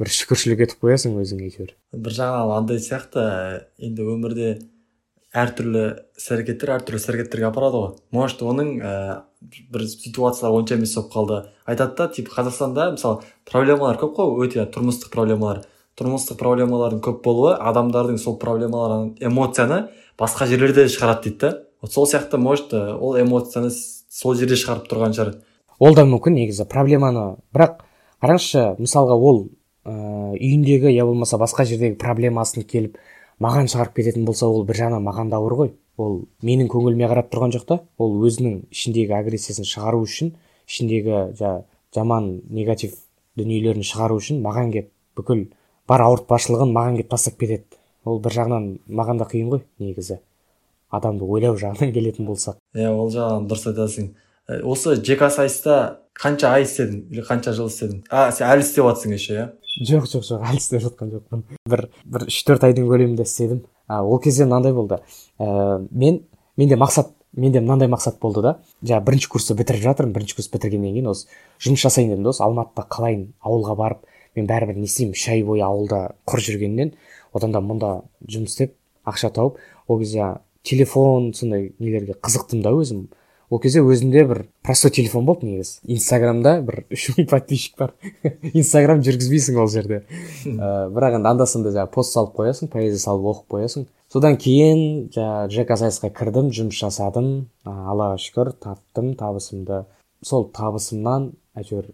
Бір 0.00 0.08
шүкіршілік 0.14 0.62
етіп 0.64 0.84
қоясың 0.86 1.18
өзің 1.20 1.40
әйтеуір. 1.44 1.72
Бір 1.92 2.14
жағынан 2.16 2.52
андай 2.56 2.80
сияқты. 2.80 3.24
Енді 3.82 4.06
өмірде 4.08 4.52
әртүрлі 5.36 5.82
іс 6.18 6.28
әрекеттер 6.32 6.72
әртүрлі 6.78 7.00
іс 7.00 7.08
әрекеттерге 7.10 7.48
апарады 7.50 7.82
ғой. 7.82 7.90
Может 8.16 8.40
оның 8.42 8.70
ә, 8.80 8.94
бір 9.70 9.84
ситуациялар 9.90 10.56
онша 10.56 10.78
емес 10.78 10.94
болып 10.96 11.12
қалды. 11.12 11.40
Айтады 11.68 11.96
да 11.98 12.08
типа 12.16 12.34
қазақстанда 12.38 12.88
мысалы 12.96 13.20
проблемалар 13.50 14.00
көп 14.00 14.16
қой 14.16 14.48
өте 14.48 14.64
тұрмыстық 14.72 15.12
проблемалар. 15.12 15.62
Тұрмыстық 16.00 16.40
проблемалардың 16.40 17.04
көп 17.04 17.22
болуы 17.26 17.54
адамдардың 17.60 18.18
сол 18.18 18.38
проблемаларын 18.40 19.14
эмоцияны 19.20 19.90
басқа 20.18 20.48
жерлерде 20.48 20.88
шығарады 20.88 21.28
дейді 21.28 21.40
да. 21.44 21.52
Вот 21.82 21.92
сол 21.92 22.08
сияқты 22.08 22.40
может 22.40 22.72
ә, 22.72 22.96
ол 22.96 23.20
эмоцияны 23.20 23.70
сол 24.10 24.34
жерде 24.34 24.58
шығарып 24.58 24.90
тұрған 24.90 25.14
шығар. 25.16 25.32
Ол 25.80 25.94
да 25.96 26.04
мүмкін 26.08 26.36
негізі 26.36 26.66
проблеманы. 26.68 27.38
Бірақ 27.54 27.80
қараңызшы 28.20 28.64
мысалға 28.82 29.16
ол 29.16 29.46
ыыы 29.86 30.36
үйіндегі 30.36 30.92
я 30.92 31.06
болмаса 31.06 31.38
басқа 31.40 31.64
жердегі 31.64 31.96
проблемасын 32.00 32.66
келіп 32.68 32.98
маған 33.40 33.70
шығарып 33.70 33.96
кететін 34.00 34.26
болса 34.28 34.48
ол 34.50 34.66
бір 34.68 34.82
жағынан 34.82 35.06
маған 35.06 35.30
да 35.32 35.40
ауыр 35.40 35.56
ғой. 35.60 35.72
Ол 35.96 36.24
менің 36.42 36.68
көңіліме 36.72 37.08
қарап 37.08 37.30
тұрған 37.32 37.54
жоқ 37.54 37.66
та. 37.68 37.80
Ол 37.98 38.18
өзінің 38.26 38.66
ішіндегі 38.74 39.14
агрессиясын 39.16 39.68
шығару 39.68 40.02
үшін 40.04 40.34
ішіндегі 40.68 41.36
жа, 41.38 41.62
жаман 41.94 42.40
негатив 42.50 42.96
дүниелерін 43.38 43.86
шығару 43.86 44.18
үшін 44.20 44.42
маған 44.44 44.72
келіп 44.74 44.90
бүкіл 45.16 45.46
бар 45.88 46.04
ауыртпашылығын 46.06 46.74
маған 46.76 46.98
келіп 47.00 47.10
тастап 47.14 47.38
кетеді. 47.40 47.64
Ол 48.04 48.20
бір 48.20 48.36
жағынан 48.36 48.68
маған 48.88 49.20
да 49.20 49.28
қиын 49.28 49.50
ғой 49.52 49.64
негізі. 49.78 50.20
Адамды 50.90 51.24
ойлау 51.24 51.56
жағынан 51.60 51.92
келетін 51.96 52.26
болсақ. 52.28 52.58
Иә 52.74 52.90
ол 52.90 53.10
жағынан 53.14 53.48
дұрыс 53.50 53.66
айтасың. 53.70 54.10
Ә, 54.50 54.60
осы 54.66 54.96
жк 54.98 55.30
сайыста 55.30 55.76
қанша 56.18 56.50
ай 56.56 56.66
істедің? 56.66 57.04
Или 57.12 57.22
қанша 57.26 57.54
жыл 57.56 57.70
істедің? 57.70 58.02
А 58.10 58.30
сен 58.34 58.48
әлі 58.50 58.64
істеп 58.66 58.88
жатрсың 58.88 59.14
еще 59.14 59.36
иә? 59.36 59.46
Жоқ 59.86 60.08
жоқ 60.10 60.26
жоқ 60.26 60.48
әлі 60.50 60.58
істеп 60.58 60.82
жатқан 60.82 61.14
жоқпын. 61.14 61.44
бір 61.70 61.86
бір 62.04 62.26
үш 62.26 62.42
төрт 62.48 62.66
айдың 62.66 62.88
көлемінде 62.90 63.22
істедім. 63.22 63.62
А, 63.86 64.02
ол 64.02 64.18
кезде 64.18 64.44
мынандай 64.44 64.74
болды. 64.74 64.98
Ә, 65.38 65.86
мен 65.90 66.24
менде 66.56 66.76
мақсат 66.76 67.14
менде 67.32 67.60
мынандай 67.60 67.88
мақсат 67.88 68.18
болды 68.20 68.42
да. 68.42 68.56
Жаңағы 68.82 69.06
бірінші 69.06 69.28
курсты 69.30 69.54
бітіріп 69.54 69.84
жатырмын. 69.86 70.12
Бірінші 70.12 70.36
курс 70.40 70.50
бітіргеннен 70.50 70.94
кейін 70.98 71.10
осы 71.12 71.28
жұмыс 71.62 71.86
жасайын 71.86 72.10
дедім 72.10 72.26
да 72.26 72.34
осы 72.34 72.42
алматыда 72.42 72.86
қалайын 72.90 73.28
ауылға 73.40 73.76
барып 73.78 74.04
мен 74.36 74.50
бәрібір 74.50 74.76
не 74.76 74.90
істеймін 74.90 75.14
үш 75.14 75.28
ай 75.30 75.44
бойы 75.46 75.62
ауылда 75.62 76.16
құр 76.26 76.42
жүргеннен. 76.42 76.94
Одан 77.32 77.54
да 77.54 77.62
мұнда 77.62 78.00
жұмыс 78.26 78.56
істеп 78.56 78.74
ақша 79.06 79.30
тауып 79.30 79.62
ол 79.86 80.02
кезде 80.02 80.40
телефон 80.62 81.32
сондай 81.34 81.72
нелерге 81.78 82.14
қызықтым 82.14 82.62
да 82.62 82.72
өзім. 82.74 83.08
Ол 83.50 83.58
кезде 83.58 83.80
өзімде 83.82 84.22
бір 84.30 84.44
простой 84.62 84.92
телефон 84.94 85.24
болды 85.26 85.48
негізі. 85.48 85.80
Инстаграмда 85.90 86.60
бір 86.62 86.84
үш 86.94 87.08
мың 87.16 87.26
подписчик 87.32 87.78
бар. 87.80 87.94
Инстаграм 88.54 89.00
жүргізбейсің 89.02 89.56
ол 89.58 89.66
жерде. 89.72 90.04
Ыыы 90.46 90.90
бірақ 90.94 91.16
енді 91.18 91.30
анда 91.32 91.46
санда 91.50 91.72
жаңағы 91.74 91.90
пост 91.96 92.14
салып 92.14 92.36
қоясың 92.36 92.70
поэзия 92.70 93.02
салып 93.02 93.26
оқып 93.32 93.56
қоясың. 93.56 93.88
Содан 94.12 94.38
кейін 94.38 95.08
жаңағы 95.14 95.50
жк 95.56 95.74
сайысқа 95.82 96.12
кірдім 96.14 96.52
жұмыс 96.54 96.78
жасадым. 96.78 97.30
А, 97.66 97.90
аллаға 97.90 98.20
шүкір 98.22 98.52
таптым 98.54 99.16
табысымды. 99.18 99.82
Сол 100.22 100.46
табысымнан 100.54 101.32
әйтеуір 101.58 101.90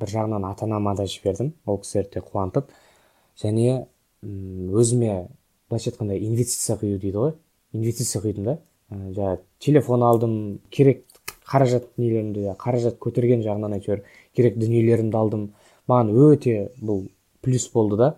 бір 0.00 0.12
жағынан 0.12 0.44
ата 0.50 0.66
анама 0.68 0.92
да 0.98 1.06
жібердім. 1.08 1.54
Ол 1.64 1.80
кісілерді 1.80 2.18
де 2.18 2.24
қуантып. 2.26 2.68
Және 3.40 3.86
өзіме 4.22 5.28
былайша 5.70 5.88
айтқанда 5.92 6.20
инвестиция 6.20 6.76
құю 6.76 7.00
дейді 7.00 7.16
ғой. 7.16 7.34
Инвестиция 7.72 8.22
құйдым 8.22 8.44
да 8.44 8.58
Ә, 8.92 9.12
жаңағы 9.14 9.40
телефон 9.62 10.02
алдым 10.04 10.34
керек 10.70 11.04
қаражат 11.48 11.88
нелерімді 12.00 12.52
қаражат 12.60 12.98
көтерген 13.02 13.44
жағынан 13.44 13.76
әйтеуір 13.78 14.02
керек 14.36 14.58
дүниелерімді 14.60 15.18
алдым. 15.18 15.46
Маған 15.88 16.12
өте 16.12 16.56
бұл 16.80 17.06
плюс 17.44 17.68
болды 17.72 17.98
да. 18.00 18.10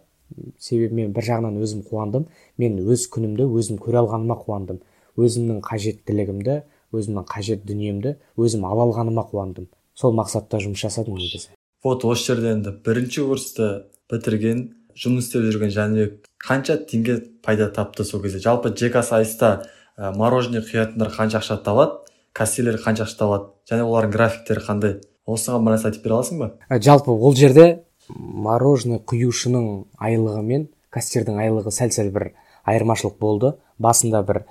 Себебі 0.58 0.98
мен 1.02 1.14
бір 1.14 1.28
жағынан 1.28 1.60
өзім 1.62 1.84
қуандым. 1.86 2.26
Мен 2.58 2.78
өз 2.82 3.06
күнімді 3.12 3.46
өзім 3.46 3.78
көре 3.82 4.00
алғаныма 4.02 4.36
қуандым. 4.40 4.80
Өзімнің 5.14 5.60
қажеттілігімді 5.68 6.60
өзімнің 6.94 7.26
қажет 7.30 7.64
дүниемді 7.68 8.16
өзім 8.36 8.66
ала 8.66 8.88
алғаныма 8.88 9.26
қуандым. 9.30 9.68
Сол 9.94 10.14
мақсатта 10.16 10.58
жұмыс 10.62 10.82
жасадым 10.82 11.18
негізі. 11.20 11.54
Вот 11.84 12.04
осы 12.08 12.32
жерде 12.32 12.54
енді 12.56 12.74
бірінші 12.84 13.28
курсты 13.28 13.68
бітірген 14.10 14.66
жұмыс 14.98 15.28
істеп 15.28 15.46
жүрген 15.46 15.74
жәнібек 15.74 16.30
қанша 16.44 16.76
теңге 16.88 17.18
пайда 17.42 17.70
тапты 17.72 18.04
сол 18.04 18.22
кезде. 18.22 18.38
Жалпы 18.38 18.74
жк 18.76 19.02
сайыста 19.02 19.64
ә, 19.96 20.12
мороженое 20.16 20.62
құятындар 20.62 21.12
қанша 21.14 21.40
ақша 21.40 21.58
табады 21.64 22.04
кассирлер 22.32 22.80
қанша 22.82 23.06
ақша 23.06 23.18
табады 23.18 23.50
және 23.70 23.86
олардың 23.86 24.12
графиктері 24.12 24.64
қандай? 24.66 24.96
Осыған 25.26 25.64
нәрсе 25.70 25.88
айтып 25.88 26.04
бере 26.04 26.18
аласың 26.18 26.40
ба? 26.42 26.50
Ә, 26.68 26.80
жалпы 26.82 27.10
ол 27.10 27.34
жерде 27.34 27.84
мороженое 28.08 29.00
құюшының 29.00 29.68
айлығы 29.96 30.42
мен 30.44 30.66
кассирдің 30.92 31.38
айлығы 31.40 31.72
сәл 31.72 31.94
сәл 31.94 32.10
бір 32.14 32.32
айырмашылық 32.68 33.16
болды. 33.20 33.54
Басында 33.78 34.20
бір 34.26 34.42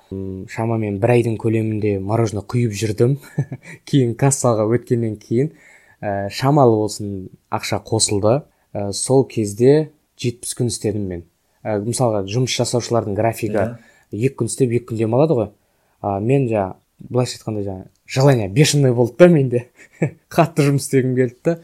шамамен 0.52 0.98
бір 1.00 1.14
айдың 1.16 1.38
көлемінде 1.40 1.98
мороженое 2.00 2.44
құйып 2.50 2.74
жүрдім. 2.80 3.18
Кейін 3.88 4.16
кассаға 4.18 4.66
өткеннен 4.74 5.14
кейін 5.20 5.52
ә, 6.02 6.28
шамалы 6.30 6.76
болсын 6.82 7.14
ақша 7.54 7.80
қосылды. 7.86 8.42
Ә, 8.74 8.90
сол 8.92 9.24
кезде 9.30 9.92
жетпіс 10.20 10.58
күн 10.58 10.72
істедім 10.72 11.06
мен. 11.08 11.24
Ә, 11.64 11.78
мысалға 11.82 12.24
жұмыс 12.28 12.54
жасаушылардың 12.60 13.16
графигі 13.18 13.56
yeah. 13.56 13.76
Екі 14.14 14.36
күн 14.40 14.50
істеп 14.50 14.70
екі 14.76 14.92
күн 14.92 15.00
демалады 15.00 15.36
ғой. 15.38 15.48
А, 16.00 16.20
мен 16.20 16.46
жаңағы 16.50 17.08
былайша 17.10 17.38
айтқанда 17.38 17.64
жаңағы 17.66 17.88
желание 18.06 18.48
бешеный 18.48 18.92
болды 18.94 19.16
да 19.18 19.28
менде. 19.28 19.64
Қатты 20.34 20.68
жұмыс 20.68 20.86
істегім 20.86 21.16
келді 21.16 21.40
да. 21.44 21.56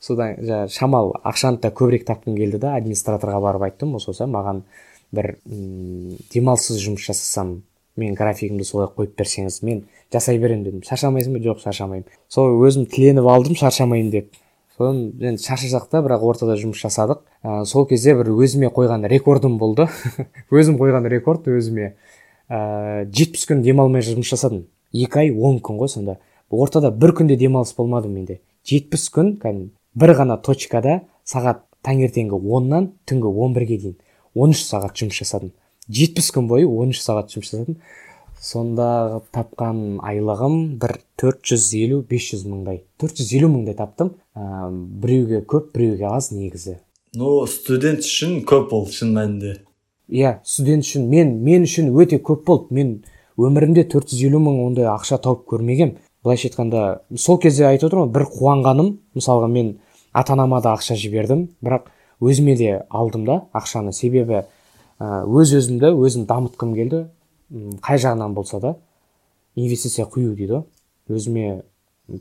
Содан 0.00 0.36
жаңағы 0.38 0.74
шамалы 0.76 1.16
ақшаны 1.24 1.60
да 1.62 1.72
көбірек 1.74 2.04
тапқым 2.06 2.36
келді 2.36 2.60
да 2.62 2.76
администраторға 2.76 3.40
барып 3.42 3.66
айттым 3.70 3.96
осы 3.96 4.12
болса 4.12 4.28
маған 4.30 4.62
бір 5.16 5.36
м 5.48 6.16
демалыссыз 6.32 6.78
жұмыс 6.84 7.08
жасасам 7.08 7.62
мен 7.96 8.14
графигімді 8.14 8.64
солай 8.68 8.90
қойып 8.92 9.16
берсеңіз 9.18 9.62
мен 9.64 9.86
жасай 10.12 10.38
беремін 10.38 10.66
дедім. 10.66 10.82
Шаршамайсың 10.86 11.36
ба? 11.36 11.42
Жоқ 11.42 11.62
шаршамаймын. 11.64 12.06
Сол 12.28 12.60
өзім 12.66 12.86
тіленіп 12.92 13.26
алдым 13.32 13.56
шаршамаймын 13.56 14.12
деп. 14.12 14.34
Содан 14.76 15.12
енді 15.20 15.42
шаршасақ 15.42 15.88
та 15.90 16.02
бірақ 16.04 16.24
ортада 16.26 16.56
жұмыс 16.60 16.80
жасадық. 16.84 17.22
Ә, 17.42 17.64
сол 17.64 17.86
кезде 17.88 18.14
бір 18.14 18.30
өзіме 18.36 18.68
қойған 18.68 19.08
рекордым 19.08 19.58
болды. 19.58 19.88
Өзім 20.50 20.78
қойған 20.80 21.08
рекорд 21.08 21.48
өзіме 21.48 21.94
ә, 22.48 23.06
жетпіс 23.08 23.48
күн 23.48 23.62
демалмай 23.64 24.04
жұмыс 24.04 24.30
жасадым. 24.34 24.66
Екі 24.92 25.24
ай 25.24 25.30
он 25.32 25.60
күн 25.64 25.80
ғой 25.80 25.88
сонда. 25.92 26.18
Ортада 26.50 26.90
бір 26.90 27.16
күнде 27.16 27.36
демалыс 27.40 27.72
болмады 27.76 28.08
менде. 28.12 28.40
Жетпіс 28.68 29.08
күн 29.14 29.36
кәдімгі 29.40 29.72
бір 29.96 30.12
ғана 30.18 30.36
точкада 30.44 31.00
сағат 31.26 31.64
таңертеңгі 31.86 32.36
оннан 32.36 32.92
түнгі 33.08 33.32
он 33.32 33.54
бірге 33.56 33.78
дейін 33.80 33.96
13 34.36 34.66
сағат 34.68 35.00
жұмыс 35.00 35.22
жасадым. 35.22 35.52
Жетпіс 35.88 36.28
күн 36.34 36.50
бойы 36.50 36.66
13 36.68 37.00
сағат 37.00 37.32
жұмыс 37.32 37.52
жасадым. 37.52 37.78
Сонда 38.46 39.20
тапқан 39.34 39.98
айлығым 40.06 40.76
бір 40.80 40.96
450 41.20 42.04
500 42.10 42.46
мыңдай. 42.46 42.82
450 43.02 43.50
мыңдай 43.50 43.76
таптым. 43.78 44.12
Ә, 44.36 44.70
біреуге 44.70 45.42
көп 45.42 45.72
біреуге 45.74 46.06
аз 46.12 46.30
негізі. 46.30 46.78
Ну 47.16 47.46
студент 47.50 48.04
үшін 48.06 48.42
көп 48.46 48.74
ол 48.76 48.86
шын 48.92 49.14
мәнінде. 49.16 49.56
Иә 50.12 50.38
студент 50.46 50.86
үшін 50.86 51.08
мен 51.10 51.36
мен 51.42 51.66
үшін 51.66 51.90
өте 51.96 52.20
көп 52.22 52.44
болды. 52.46 52.74
Мен 52.76 52.92
өмірімде 53.36 53.86
450 53.90 54.42
мың 54.44 54.62
ондай 54.66 54.86
ақша 54.92 55.18
тауып 55.24 55.46
көрмегем. 55.50 55.96
Былайша 56.22 56.50
айтқанда 56.50 56.84
сол 57.16 57.40
кезде 57.42 57.66
айтып 57.66 57.90
отырмын 57.90 58.12
бір 58.14 58.28
қуанғаным. 58.30 58.96
Мысалға 59.16 59.50
мен 59.50 59.76
ата 60.12 60.36
анама 60.36 60.60
да 60.62 60.76
ақша 60.76 60.94
жібердім 60.94 61.48
бірақ 61.64 61.90
өзіме 62.20 62.56
де 62.56 62.82
алдым 62.90 63.26
да 63.26 63.42
ақшаны. 63.54 63.92
Себебі 63.92 64.44
өз 65.00 65.56
өзімді 65.58 65.92
өзім 65.96 66.26
дамытқым 66.28 66.74
келді. 66.74 67.06
Қай 67.50 67.98
жағынан 68.02 68.34
болса 68.34 68.60
да 68.60 68.74
инвестиция 69.56 70.06
құю 70.06 70.34
дейді. 70.36 70.62
Ғой 71.08 71.20
өзіме 71.20 71.62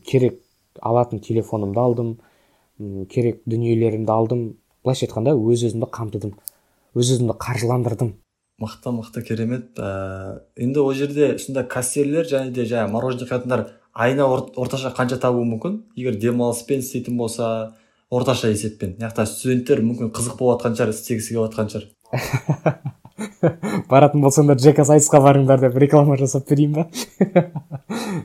керек 0.05 0.39
алатын 0.81 1.19
телефонымды 1.19 1.79
алдым 1.79 2.17
керек 3.09 3.41
дүниелерімді 3.45 4.11
алдым. 4.11 4.43
Былайша 4.83 5.07
айтқанда 5.07 5.33
өз 5.33 5.65
өзімді 5.69 5.89
қамтыдым 5.89 6.35
өз 6.95 7.15
өзімді 7.15 7.35
қаржыландырдым. 7.41 8.13
Мықты 8.61 8.91
мықты 8.95 9.23
керемет. 9.25 9.79
Ә, 9.79 10.43
енді 10.55 10.79
ол 10.79 10.93
жерде 10.93 11.38
сонда 11.39 11.65
кассирлер 11.67 12.27
және 12.29 12.53
де 12.55 12.63
жаңағы 12.69 12.91
мороженое 12.93 13.27
құятындар 13.31 13.65
айына 13.93 14.27
орташа 14.29 14.93
қанша 14.95 15.17
табуы 15.19 15.43
мүмкін? 15.49 15.81
Егер 15.97 16.15
демалыспен 16.21 16.85
істейтін 16.85 17.17
болса 17.17 17.75
орташа 18.09 18.53
есеппен. 18.53 18.95
Мына 18.95 19.09
жақта 19.09 19.25
студенттер 19.27 19.81
мүмкін 19.83 20.13
қызық 20.15 20.38
болып 20.39 20.61
жатқан 20.61 20.77
шығар 20.77 20.93
істегісі 20.95 21.35
келіп 21.35 21.49
жатқан 21.49 21.73
шығар. 21.73 22.93
баратын 23.91 24.23
болсаңдар 24.23 24.60
джека 24.60 24.84
сайтсқа 24.88 25.21
барыңдар 25.23 25.62
деп 25.63 25.78
реклама 25.80 26.17
жасап 26.19 26.49
берейін 26.49 26.73
ба? 26.75 26.86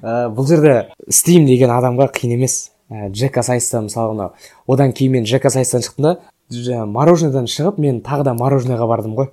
Ә, 0.02 0.28
бұл 0.34 0.48
жерде 0.48 0.90
істеймін 1.10 1.46
деген 1.50 1.72
адамға 1.74 2.08
қиын 2.16 2.34
емес. 2.34 2.70
Ә, 2.90 3.08
джека 3.10 3.44
сайста 3.46 3.82
мысалы 3.84 4.16
мынау 4.16 4.32
одан 4.66 4.92
кейін 4.96 5.18
мен 5.18 5.28
джека 5.28 5.50
сайстан 5.50 5.84
шықтым 5.86 6.08
да 6.08 6.86
мороженыйдан 6.90 7.46
шығып 7.46 7.78
мен 7.78 8.00
тағы 8.02 8.26
да 8.26 8.34
мороженыйға 8.34 8.86
бардым 8.90 9.14
ғой. 9.18 9.30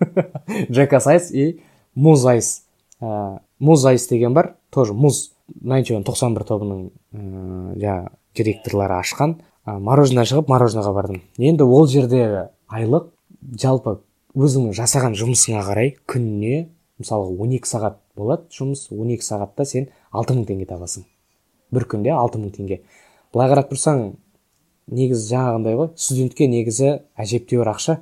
Джека 0.70 1.00
сайс 1.00 1.30
и 1.32 1.62
муз 1.94 2.26
айс 2.26 2.62
ә, 3.00 3.38
муз 3.58 3.84
айс 3.86 4.08
деген 4.08 4.34
бар 4.34 4.54
тоже 4.70 4.92
муз. 4.92 5.30
Тоқсан 5.50 6.36
бір 6.36 6.44
тобының 6.46 6.82
жаңағы 7.10 8.12
директорлары 8.38 9.00
ашқан. 9.00 9.40
Мороженое 9.66 10.22
шығып 10.28 10.52
мороженыйға 10.52 10.92
бардым. 10.94 11.22
Енді 11.38 11.64
ол 11.64 11.88
жерде 11.90 12.50
айлық 12.70 13.08
жалпы 13.58 13.98
өзіңнің 14.38 14.74
жасаған 14.78 15.16
жұмысыңа 15.18 15.62
қарай 15.66 15.94
күніне 16.10 16.68
мысалға 17.00 17.32
12 17.34 17.66
сағат 17.66 17.96
болады 18.18 18.46
жұмыс 18.54 18.86
12 18.94 19.24
сағатта 19.26 19.66
сен 19.66 19.88
6000 20.12 20.44
теңге 20.46 20.68
табасың. 20.70 21.06
Бір 21.74 21.86
күнде 21.90 22.12
6000 22.14 22.52
теңге. 22.54 22.80
Былай 23.34 23.50
қарап 23.50 23.70
тұрсаң 23.72 24.04
негізі 24.90 25.32
жаңағындай 25.32 25.78
ғой 25.78 25.90
студентке 25.98 26.46
негізі 26.50 26.92
әжептәуір 27.18 27.72
ақша 27.74 27.98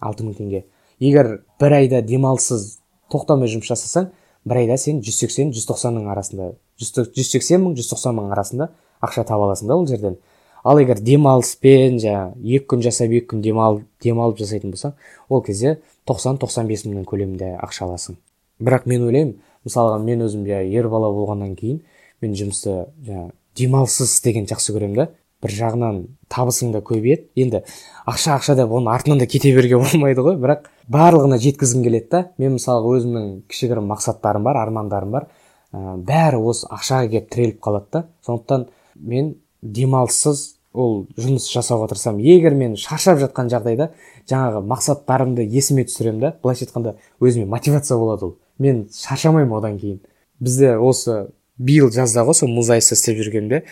6000 0.00 0.38
теңге. 0.40 0.64
Егер 0.98 1.30
бір 1.60 1.76
айда 1.78 2.02
демалыссыз 2.02 2.80
тоқтамай 3.12 3.50
жұмыс 3.52 3.70
жасасаң 3.70 4.10
бір 4.48 4.64
айда 4.64 4.78
сен 4.80 5.00
180-190-ның 5.04 6.10
арасында 6.10 6.52
180 6.82 7.62
мың 7.62 7.76
190 7.78 8.16
мың 8.16 8.34
арасында 8.34 8.70
ақша 9.04 9.24
таба 9.28 9.50
аласың 9.50 9.70
да 9.70 9.76
ол 9.76 9.86
жерден. 9.86 10.18
Ал 10.64 10.80
егер 10.80 11.00
демалыспен 11.00 11.98
жаңағы 12.02 12.56
екі 12.56 12.66
күн 12.72 12.82
жасап 12.84 13.12
екі 13.12 13.32
күн 13.32 13.44
демал, 13.44 13.82
демалып 14.02 14.40
жасайтын 14.40 14.74
болсаң 14.74 14.96
ол 15.28 15.42
кезде 15.46 15.78
90-95 16.08 16.86
мыңның 16.88 17.06
көлемінде 17.08 17.54
ақша 17.62 17.86
аласың. 17.86 18.18
Бірақ 18.60 18.86
мен 18.90 19.06
ойлаймын 19.06 19.36
мысалға 19.66 20.00
мен 20.04 20.24
өзім 20.26 20.44
жаңағы 20.48 20.74
ер 20.74 20.88
бала 20.92 21.10
болғаннан 21.14 21.54
кейін 21.56 21.80
мен 22.20 22.36
жұмысты 22.36 22.76
жаңағы 23.06 23.32
демалыссыз 23.56 24.14
істеген 24.14 24.48
жақсы 24.50 24.74
көремін 24.76 24.96
да. 25.00 25.08
Бір 25.40 25.54
жағынан 25.56 26.00
табысың 26.28 26.74
да 26.74 26.82
көбейеді 26.84 27.30
енді 27.40 27.62
ақша 28.08 28.34
ақша 28.36 28.58
деп 28.58 28.72
оның 28.76 28.92
артынан 28.92 29.22
да 29.22 29.26
кете 29.26 29.54
беруге 29.56 29.78
болмайды 29.80 30.20
ғой. 30.24 30.36
Бірақ 30.36 30.68
барлығына 30.92 31.38
жеткізгім 31.40 31.84
келеді 31.86 32.10
да. 32.12 32.22
Мен 32.36 32.58
мысалға 32.58 32.98
өзімнің 32.98 33.30
кішігірім 33.48 33.88
мақсаттарым 33.88 34.44
бар 34.44 34.60
армандарым 34.60 35.16
бар. 35.16 35.28
Ә, 35.72 35.96
бәрі 35.96 36.42
осы 36.44 36.68
ақшаға 36.68 37.08
келіп 37.08 37.30
тіреліп 37.32 37.62
қалады 37.64 37.88
да. 37.92 38.04
Сондықтан 38.26 38.68
мен 39.00 39.32
демалыссыз 39.62 40.60
ол 40.72 41.06
жұмыс 41.18 41.48
жасауға 41.50 41.90
тырысамын. 41.90 42.22
Егер 42.22 42.54
мен 42.54 42.76
шаршап 42.78 43.18
жатқан 43.20 43.50
жағдайда 43.50 43.90
жаңағы 44.30 44.62
мақсаттарымды 44.70 45.44
есіме 45.50 45.84
түсіремін 45.88 46.20
да 46.22 46.32
былайша 46.42 46.66
айтқанда 46.66 46.96
өзіме 47.20 47.46
мотивация 47.50 47.98
болады 47.98 48.30
ол. 48.30 48.36
Мен 48.58 48.88
шаршамаймын 48.94 49.58
одан 49.58 49.78
кейін. 49.80 50.00
Бізде 50.38 50.76
осы 50.78 51.30
биыл 51.58 51.90
жазда 51.90 52.24
ғой 52.28 52.38
сол 52.38 52.52
музайста 52.54 52.94
істеп 52.94 53.18
жүргенде 53.18 53.64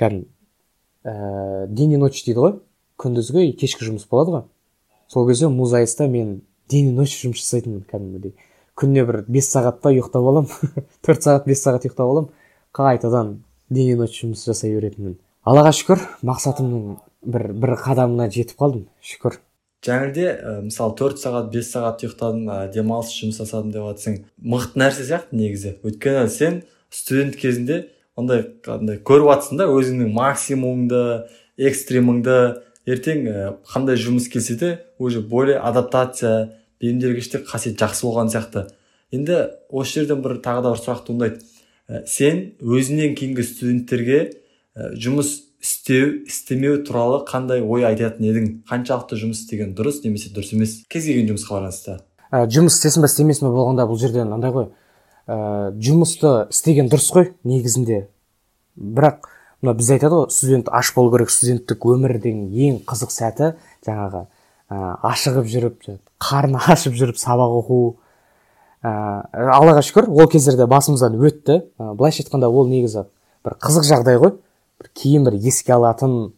кәдімгі 0.00 0.26
ә, 1.04 1.66
день 1.68 1.92
и 1.92 1.96
ночь 1.96 2.24
дейді 2.24 2.40
ғой. 2.40 2.58
Күндізгі 2.98 3.52
кешкі 3.58 3.86
жұмыс 3.86 4.08
болады 4.10 4.34
ғой. 4.34 4.42
Сол 5.08 5.28
кезде 5.28 5.48
музайста 5.48 6.08
мен 6.08 6.42
день 6.68 6.90
и 6.90 6.92
ночь 6.92 7.14
жұмыс 7.22 7.42
жасайтынмын 7.42 7.86
кәдімгідей. 7.90 8.34
Күніне 8.78 9.06
бір 9.06 9.22
бес 9.28 9.50
сағат 9.52 9.80
па 9.82 9.92
ұйықтап 9.92 10.26
аламын. 10.26 10.50
Төрт 11.04 11.24
сағат 11.24 11.46
бес 11.46 11.62
сағат 11.62 11.86
ұйықтап 11.86 12.06
аламын. 12.06 12.30
Қайтадан 12.72 13.34
и 13.80 13.94
ночь 13.96 14.18
жұмыс 14.20 14.44
жасай 14.48 14.74
беретінмін. 14.74 15.16
Аллаға 15.48 15.72
шүкір 15.74 16.04
мақсатымның 16.26 16.98
бір 17.32 17.46
бір 17.56 17.74
қадамына 17.80 18.28
жетіп 18.32 18.60
қалдым. 18.60 18.84
Шүкір. 19.00 19.38
Жаңағыде 19.82 20.26
ә, 20.30 20.52
мысалы 20.62 20.94
төрт 20.98 21.18
сағат 21.18 21.48
бес 21.50 21.72
сағат 21.72 22.04
ұйықтадым 22.04 22.50
ә, 22.52 22.58
демалыс 22.70 23.10
жұмыс 23.16 23.40
жасадым 23.40 23.72
деп 23.74 23.88
жатсаң 23.88 24.20
мықты 24.38 24.78
нәрсе 24.78 25.06
сияқты 25.08 25.38
негізі. 25.40 25.72
Өйткені 25.82 26.28
сен 26.30 26.60
студент 26.92 27.34
кезінде 27.40 27.88
ондай 28.14 28.44
андай 28.70 29.00
көріп 29.02 29.30
жатрсың 29.32 29.58
да 29.58 29.66
өзіңнің 29.72 30.12
максимумыңды 30.14 31.02
экстримыңды 31.58 32.38
ертең 32.86 33.26
ә, 33.26 33.56
қандай 33.72 33.98
жұмыс 33.98 34.28
келсе 34.30 34.54
де 34.60 34.70
уже 34.98 35.20
более 35.20 35.58
адаптация 35.58 36.52
бейімделгіштік 36.82 37.48
қасиет 37.50 37.78
жақсы 37.82 38.06
болған 38.06 38.30
сияқты. 38.30 38.68
Енді 39.10 39.48
осы 39.70 40.00
жерден 40.00 40.22
бір 40.22 40.38
тағы 40.42 40.62
да 40.62 40.72
бір 40.76 40.82
сұрақ 40.82 41.02
туындайды. 41.06 41.42
Сен 42.08 42.42
өзіңнен 42.62 43.16
кейінгі 43.18 43.44
студенттерге 43.46 44.20
ә, 44.76 44.92
жұмыс 44.96 45.34
істеу 45.62 46.22
істемеу 46.26 46.80
туралы 46.86 47.22
қандай 47.28 47.62
ой 47.62 47.84
айтатын 47.86 48.26
едің? 48.26 48.46
Қаншалықты 48.70 49.18
жұмыс 49.20 49.44
істеген 49.44 49.74
дұрыс 49.78 50.02
немесе 50.04 50.32
дұрыс 50.34 50.54
емес? 50.56 50.78
Кез 50.90 51.06
келген 51.06 51.32
жұмысқа 51.32 51.58
байланысты. 51.58 51.98
Ә, 52.32 52.46
жұмыс 52.50 52.78
істесін 52.78 53.04
ба 53.04 53.10
істемесін 53.10 53.48
ба 53.48 53.54
болғанда 53.58 53.86
бұл 53.90 54.00
жерде 54.00 54.24
мынандай 54.24 54.54
ғой. 54.54 54.70
Ә, 55.28 55.36
жұмысты 55.78 56.48
істеген 56.50 56.90
дұрыс 56.90 57.10
қой 57.14 57.30
негізінде. 57.46 58.06
Бірақ 58.74 59.28
мына 59.62 59.76
бізде 59.78 59.98
айтады 59.98 60.22
ғой 60.22 60.30
студент 60.34 60.70
аш 60.72 60.94
болу 60.96 61.12
керек 61.14 61.30
студенттік 61.30 61.86
өмірдің 61.94 62.46
ең 62.50 62.80
қызық 62.88 63.12
сәті 63.14 63.52
жаңағы 63.86 64.24
ә, 64.26 64.78
ашығып 65.12 65.46
жүріп 65.52 65.90
қарны 66.22 66.58
ашып 66.72 66.96
жүріп 66.98 67.20
сабақ 67.20 67.58
оқу 67.60 67.78
ә, 68.82 68.92
аллаға 69.56 69.82
шүкір 69.86 70.08
ол 70.10 70.28
кездерде 70.30 70.66
басымыздан 70.70 71.16
өтті. 71.18 71.58
Ә, 71.78 71.92
былайша 71.94 72.24
айтқанда 72.24 72.50
ол 72.50 72.68
негізі 72.70 73.06
бір 73.46 73.56
қызық 73.62 73.86
жағдай 73.88 74.18
ғой. 74.22 74.36
Бір 74.82 74.90
кейін 74.98 75.26
бір 75.28 75.38
еске 75.38 75.74
алатын 75.76 76.32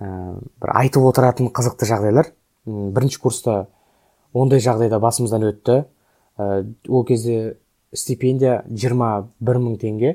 бір 0.00 0.72
айтып 0.80 1.04
отыратын 1.04 1.50
қызықты 1.52 1.88
жағдайлар. 1.88 2.32
Бірінші 2.64 3.20
курста 3.20 3.66
ондай 4.32 4.62
жағдайда 4.64 5.00
басымыздан 5.02 5.44
өтті. 5.50 5.84
Ә, 6.40 6.64
ол 6.88 7.04
кезде 7.04 7.58
стипендия 7.92 8.62
21 8.68 9.60
мың 9.60 9.76
теңге. 9.80 10.14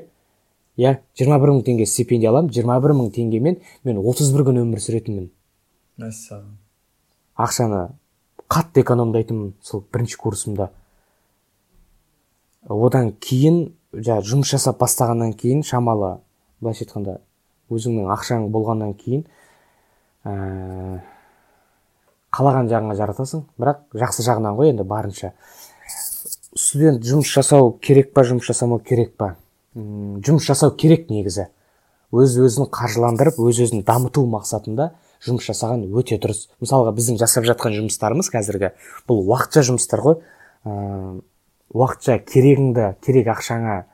Иә 0.76 0.98
21 1.18 1.54
мың 1.54 1.62
теңге 1.66 1.86
стипендия 1.86 2.32
аламын. 2.32 2.50
21 2.50 2.96
мың 2.98 3.12
теңгемен 3.14 3.60
мен 3.84 4.00
31 4.02 4.46
күн 4.48 4.62
өмір 4.64 4.82
сүретінмін. 4.82 5.30
Мәссаған. 6.02 6.56
Ақшаны 7.36 7.82
қатты 8.50 8.82
экономдайтынмын 8.82 9.54
сол 9.62 9.84
бірінші 9.92 10.18
курсымда. 10.20 10.70
Одан 12.68 13.12
кейін 13.22 13.72
жаңа 13.92 14.22
жұмыс 14.26 14.50
жасап 14.54 14.80
бастағаннан 14.82 15.34
кейін 15.38 15.62
шамалы 15.66 16.18
былайша 16.60 16.84
айтқанда 16.86 17.18
өзіңнің 17.72 18.10
ақшаң 18.14 18.48
болғаннан 18.54 18.94
кейін 18.98 19.24
ә, 20.26 21.02
қалаған 22.36 22.70
жағыңа 22.70 22.96
жаратасың. 22.98 23.46
Бірақ 23.60 23.82
жақсы 23.96 24.24
жағынан 24.26 24.56
ғой 24.58 24.72
енді 24.72 24.86
барынша. 24.88 25.32
Студент 26.56 27.04
жұмыс 27.04 27.30
жасау 27.32 27.72
керек 27.82 28.12
па 28.16 28.24
жұмыс 28.26 28.48
жасамау 28.48 28.80
керек 28.84 29.14
па? 29.16 29.34
Жұмыс 29.74 30.46
жасау 30.48 30.74
керек 30.76 31.10
негізі. 31.12 31.48
Өз 32.16 32.36
өзін 32.40 32.68
қаржыландырып 32.72 33.40
өз 33.42 33.60
өзін 33.66 33.82
дамыту 33.86 34.24
мақсатында 34.30 34.92
жұмыс 35.26 35.48
жасаған 35.48 35.84
өте 35.90 36.20
дұрыс. 36.22 36.46
Мысалға 36.62 36.94
біздің 36.96 37.18
жасап 37.20 37.46
жатқан 37.48 37.74
жұмыстарымыз 37.76 38.30
қазіргі. 38.32 38.72
Бұл 39.08 39.24
уақытша 39.26 39.64
жұмыстар 39.68 40.04
ғой. 40.04 40.20
Ә, 40.64 41.20
уақытша 41.76 42.18
керегіңді 42.24 42.94
керек 43.04 43.28
ақшаңа 43.34 43.84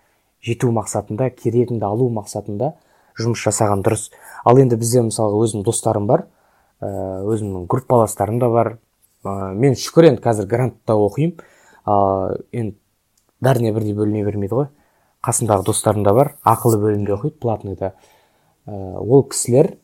жету 0.42 0.71
мақсатында 0.75 1.31
керегіңді 1.37 1.87
алу 1.87 2.09
мақсатында 2.14 2.73
жұмыс 3.18 3.42
жасаған 3.45 3.83
дұрыс. 3.87 4.09
Ал 4.45 4.59
енді 4.59 4.79
бізде 4.81 5.03
мысалға 5.07 5.42
өзімнің 5.45 5.66
достарым 5.66 6.07
бар 6.11 6.27
ә, 6.81 7.23
өзімнің 7.29 7.66
группаластарым 7.71 8.38
да 8.42 8.49
бар. 8.51 8.73
Ә, 9.25 9.53
мен 9.55 9.77
шүкір 9.79 10.11
енді 10.12 10.23
қазір 10.25 10.49
грантта 10.51 10.97
оқимын. 10.99 11.37
А 11.85 12.35
енді 12.53 12.77
бәріне 13.42 13.73
бірдей 13.75 13.95
бөліне 13.99 14.25
бермейді 14.27 14.59
ғой. 14.59 14.71
Қасымдағы 15.23 15.66
достарым 15.68 16.07
да 16.07 16.14
бар 16.14 16.35
ақылы 16.42 16.81
бөлімде 16.83 17.14
оқиды 17.14 17.38
платныйда 17.42 17.92
ә, 18.66 18.99
ол 18.99 19.27
кісілер 19.29 19.77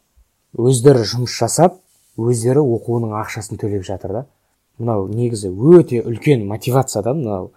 өздері 0.59 1.05
жұмыс 1.07 1.37
жасап 1.39 1.79
өздері 2.19 2.65
оқуының 2.65 3.15
ақшасын 3.21 3.61
төлеп 3.61 3.87
жатыр 3.87 4.17
да. 4.17 4.27
Мынау 4.79 5.07
негізі 5.11 5.51
өте 5.51 6.03
үлкен 6.03 6.47
мотивация 6.47 7.03
да 7.03 7.15
мынау 7.15 7.53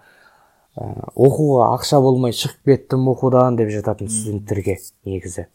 оқуға 0.76 1.72
ақша 1.76 2.00
болмай 2.00 2.32
шығып 2.32 2.70
кеттім 2.70 3.08
оқудан 3.12 3.58
деп 3.58 3.70
жататын 3.72 4.08
студенттерге 4.08 4.78
негізі. 5.04 5.46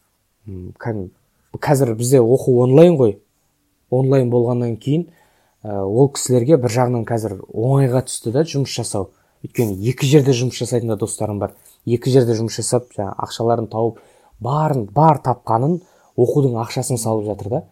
Қазір 1.57 1.95
бізде 1.97 2.21
оқу 2.21 2.59
онлайн 2.61 2.97
ғой. 2.99 3.17
Онлайн 3.89 4.29
болғаннан 4.29 4.75
кейін 4.77 5.07
ә, 5.63 5.81
ол 5.81 6.11
кісілерге 6.13 6.59
бір 6.61 6.73
жағынан 6.75 7.05
қазір 7.07 7.39
оңайға 7.47 8.03
түсті 8.05 8.33
да 8.35 8.43
жұмыс 8.45 8.75
жасау. 8.77 9.09
Өйткені 9.45 9.77
екі 9.89 10.05
жерде 10.05 10.35
жұмыс 10.37 10.59
жасайтын 10.59 10.93
да 10.93 10.99
достарым 10.99 11.39
бар. 11.39 11.55
Екі 11.87 12.11
жерде 12.13 12.35
жұмыс 12.37 12.59
жасап 12.59 12.91
жаңағы 12.93 13.15
ақшаларын 13.25 13.69
тауып 13.71 14.01
барын 14.43 14.85
бар 14.93 15.21
тапқанын 15.23 15.79
оқудың 16.19 16.59
ақшасын 16.61 17.01
салып 17.01 17.25
жатыр 17.31 17.49
да. 17.49 17.63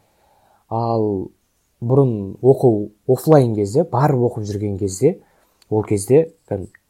Ал 0.70 1.30
бұрын 1.84 2.38
оқу 2.42 2.92
оффлайн 3.12 3.54
кезде 3.56 3.84
барып 3.84 4.24
оқып 4.32 4.48
жүрген 4.50 4.80
кезде 4.80 5.20
ол 5.70 5.84
кезде 5.84 6.32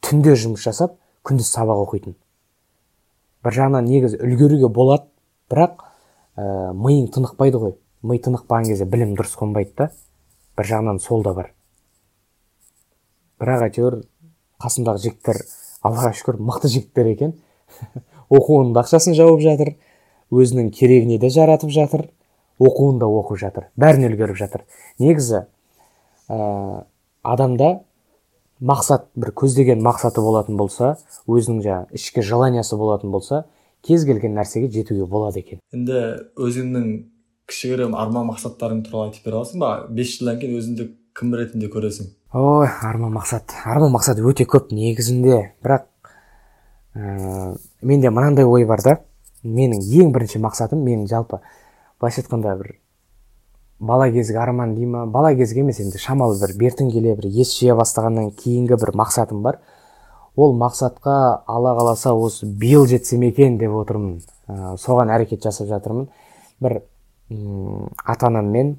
түнде 0.06 0.36
жұмыс 0.38 0.62
жасап 0.62 0.94
күндіз 1.26 1.48
сабақ 1.50 1.82
оқитын. 1.82 2.14
Бір 3.42 3.56
жағынан 3.56 3.86
негізі 3.90 4.20
үлгеруге 4.22 4.68
болады 4.70 5.08
бірақ 5.50 5.82
ә, 6.38 6.72
миың 6.74 7.08
тынықпайды 7.14 7.58
ғой. 7.58 7.74
Ми 8.06 8.20
тынықпаған 8.22 8.70
кезде 8.70 8.86
білім 8.86 9.16
дұрыс 9.18 9.34
қонбайды 9.38 9.74
да 9.78 9.88
бір 10.58 10.70
жағынан 10.70 11.00
сол 11.02 11.24
да 11.26 11.34
бар. 11.34 11.50
Бірақ 13.42 13.66
әйтеуір 13.66 13.98
қасымдағы 14.62 15.02
жігіттер 15.02 15.42
аллаға 15.82 16.12
шүкір 16.16 16.38
мықты 16.38 16.70
жігіттер 16.70 17.10
екен. 17.10 17.34
Оқуының 18.30 18.72
да 18.76 18.84
ақшасын 18.84 19.16
жауып 19.18 19.42
жатыр 19.42 19.74
өзінің 20.30 20.70
керегіне 20.74 21.18
де 21.18 21.30
жаратып 21.30 21.70
жатыр 21.74 22.08
оқуын 22.62 22.98
да 23.02 23.10
оқып 23.10 23.38
жатыр 23.42 23.68
бәрін 23.76 24.08
үлгеріп 24.08 24.38
жатыр. 24.38 24.64
Негізі 24.98 25.44
ә, 26.28 26.84
адамда 27.22 27.85
мақсат 28.60 29.08
бір 29.16 29.32
көздеген 29.36 29.82
мақсаты 29.84 30.22
болатын 30.24 30.56
болса 30.56 30.96
өзінің 31.28 31.62
жаңағы 31.64 31.98
ішкі 31.98 32.24
желаниясы 32.24 32.76
болатын 32.76 33.12
болса 33.12 33.44
кез 33.86 34.04
келген 34.08 34.36
нәрсеге 34.36 34.70
жетуге 34.72 35.06
болады 35.06 35.42
екен. 35.42 35.60
Енді 35.74 36.28
өзіңнің 36.40 36.86
кішігірім 37.50 37.96
арман 37.98 38.30
мақсаттарың 38.32 38.84
туралы 38.86 39.10
айтып 39.10 39.26
бере 39.26 39.40
аласың 39.40 39.60
ба? 39.62 39.72
Бес 39.90 40.16
жылдан 40.16 40.40
кейін 40.40 40.60
өзіңді 40.60 40.88
кім 41.16 41.34
ретінде 41.36 41.68
көресің? 41.72 42.08
Ой 42.36 42.68
арман 42.82 43.14
мақсат. 43.16 43.54
Арман 43.64 43.92
мақсат 43.94 44.18
өте 44.20 44.48
көп 44.48 44.72
негізінде. 44.74 45.52
Бірақ 45.64 45.86
ә, 46.96 47.56
менде 47.82 48.10
мынандай 48.10 48.48
ой 48.48 48.66
бар 48.66 48.82
да 48.82 48.98
менің 49.44 49.84
ең 50.02 50.12
бірінші 50.16 50.40
мақсатым 50.42 50.82
менің 50.82 51.06
жалпы 51.10 51.40
былайша 52.00 52.24
айтқанда 52.24 52.56
бір 52.58 52.74
бала 53.78 54.10
кезгі 54.10 54.36
арман 54.36 54.74
дей 54.74 54.86
ма? 54.86 55.06
Бала 55.06 55.34
кезгі 55.34 55.60
емес 55.60 55.80
енді 55.80 55.98
шамалы 55.98 56.38
бір 56.40 56.54
бертін 56.58 56.90
келе 56.90 57.14
бір 57.16 57.26
ес 57.28 57.52
жия 57.58 57.76
бастағаннан 57.76 58.30
кейінгі 58.36 58.78
бір 58.80 58.94
мақсатым 58.96 59.42
бар. 59.42 59.60
Ол 60.36 60.56
мақсатқа 60.56 61.42
алла 61.46 61.74
қаласа 61.78 62.12
осы 62.14 62.46
биыл 62.46 62.86
жетсем 62.86 63.22
екен 63.22 63.58
деп 63.58 63.72
отырмын. 63.72 64.20
Ә, 64.48 64.76
соған 64.76 65.12
әрекет 65.12 65.44
жасап 65.44 65.68
жатырмын. 65.68 66.08
Бір 66.60 66.82
м, 67.30 67.90
ата 68.04 68.26
анаммен 68.28 68.76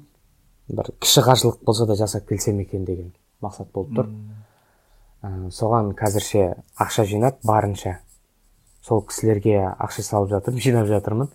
бір 0.68 0.92
кіші 1.00 1.24
қажылық 1.26 1.64
болса 1.64 1.86
да 1.86 1.96
жасап 1.96 2.28
келсем 2.28 2.60
екен 2.60 2.84
деген 2.84 3.12
мақсат 3.42 3.72
болып 3.74 3.94
тұр. 3.96 4.12
Ә, 5.22 5.50
соған 5.50 5.94
қазірше 5.98 6.54
ақша 6.78 7.04
жинап 7.06 7.42
барынша 7.44 7.98
сол 8.82 9.02
кісілерге 9.02 9.58
ақша 9.78 10.02
салып 10.02 10.30
жатырмын 10.30 10.62
жинап 10.62 10.86
жатырмын. 10.86 11.28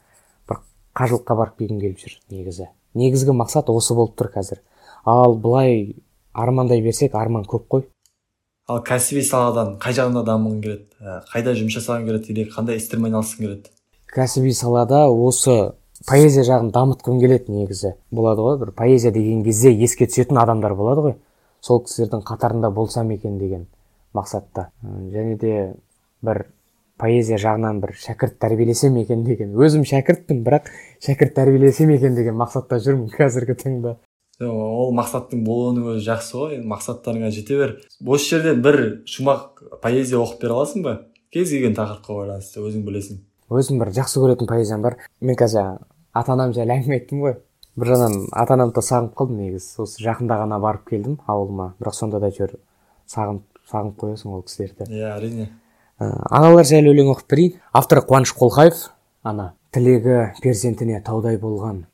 Қажылыққа 0.98 1.38
барып 1.38 1.58
келгім 1.60 1.80
келіп 1.82 2.00
жүр 2.04 2.18
негізі. 2.32 2.70
Негізгі 2.94 3.36
мақсат 3.38 3.70
осы 3.74 3.96
болып 3.98 4.16
тұр 4.20 4.30
қазір. 4.34 4.62
Ал 5.06 5.36
былай 5.36 5.96
армандай 6.34 6.82
берсек 6.82 7.16
арман 7.16 7.46
көп 7.50 7.68
қой. 7.70 7.86
Ал 8.70 8.80
кәсіби 8.86 9.24
саладан 9.28 9.76
қай 9.82 9.96
жағына 9.98 10.24
дамығың 10.24 10.60
келеді? 10.64 10.86
Ә, 11.02 11.22
қайда 11.34 11.56
жұмыс 11.58 11.80
жасағың 11.80 12.06
келеді 12.08 12.32
или 12.32 12.46
қандай 12.48 12.78
істермен 12.80 13.12
айналысқың 13.12 13.44
келеді? 13.44 13.74
Кәсіби 14.14 14.54
салада 14.56 15.08
осы 15.10 15.74
поэзия 16.08 16.46
жағын 16.48 16.72
дамытқым 16.72 17.20
келеді 17.20 17.52
негізі. 17.52 17.96
Болады 18.12 18.46
ғой 18.46 18.60
бір 18.62 18.72
поэзия 18.78 19.12
деген 19.12 19.44
кезде 19.44 19.74
еске 19.74 20.08
түсетін 20.08 20.40
адамдар 20.40 20.78
болады 20.80 21.08
ғой. 21.08 21.16
Сол 21.60 21.84
кісілердің 21.84 22.24
қатарында 22.28 22.72
болсам 22.72 23.12
екен 23.12 23.38
деген 23.40 23.68
мақсатта. 24.14 24.70
Және 24.84 25.38
де 25.40 25.74
бір 26.22 26.46
поэзия 27.02 27.38
жағынан 27.42 27.80
бір 27.84 27.94
шәкірт 28.00 28.38
тәрбиелесем 28.42 28.98
екен 29.02 29.24
деген. 29.26 29.54
Өзім 29.58 29.86
шәкіртпін 29.88 30.44
бірақ 30.46 30.70
шәкірт 31.04 31.36
тәрбиелесем 31.38 31.94
екен 31.96 32.16
деген 32.16 32.38
мақсатта 32.40 32.80
жүрмін 32.84 33.10
қазіргі 33.14 33.56
таңда. 33.60 33.96
Ол 34.44 34.94
мақсаттың 34.98 35.44
болуының 35.46 35.94
өзі 35.94 36.06
жақсы 36.08 36.38
ғой. 36.38 36.56
Енді 36.58 36.70
мақсаттарыңа 36.72 37.32
жете 37.32 37.58
бер. 37.60 37.76
Осы 38.06 38.36
жерде 38.36 38.56
бір 38.58 38.80
шумақ 39.10 39.62
поэзия 39.84 40.20
оқып 40.20 40.42
бере 40.42 40.58
аласың 40.58 40.84
ба? 40.84 40.96
Кез 41.34 41.54
келген 41.54 41.78
тақырыпқа 41.78 42.18
байланысты 42.18 42.62
өзің 42.62 42.84
білесің. 42.88 43.22
Өзім 43.54 43.80
бір 43.82 43.94
жақсы 43.94 44.22
көретін 44.24 44.50
поэзиям 44.50 44.82
бар. 44.82 44.98
Мен 45.22 45.38
қазір 45.38 45.80
ата 46.14 46.34
анам 46.34 46.54
жайлы 46.54 46.76
әңгіме 46.78 47.00
айттым 47.00 47.24
ғой. 47.26 47.38
Бір 47.78 47.94
жағынан 47.94 48.28
ата 48.34 48.58
анамды 48.58 48.78
да 48.78 48.86
сағынып 48.86 49.16
қалдым 49.18 49.40
негізі. 49.42 49.72
Осы 49.86 50.04
жақында 50.06 50.38
ғана 50.44 50.60
барып 50.62 50.90
келдім 50.90 51.20
ауылыма. 51.30 51.74
Бірақ 51.82 51.98
сонда 51.98 52.20
да 52.22 52.30
әйтеуір 52.30 52.58
сағынып 53.10 53.64
сағынып 53.72 53.98
қоясың 54.02 54.34
ол 54.34 54.44
кісілерді. 54.46 54.90
Иә 54.94 55.16
әрине. 55.16 55.50
Аналар 56.30 56.68
жайлы 56.68 56.94
өлең 56.94 57.14
оқып 57.14 57.30
берейін. 57.34 57.60
Авторы 57.74 58.04
қуаныш 58.08 58.34
қолхаев 58.38 58.90
ана. 59.24 59.54
Тілегі 59.74 60.34
перзентіне 60.44 61.00
таудай 61.02 61.40
болған 61.42 61.86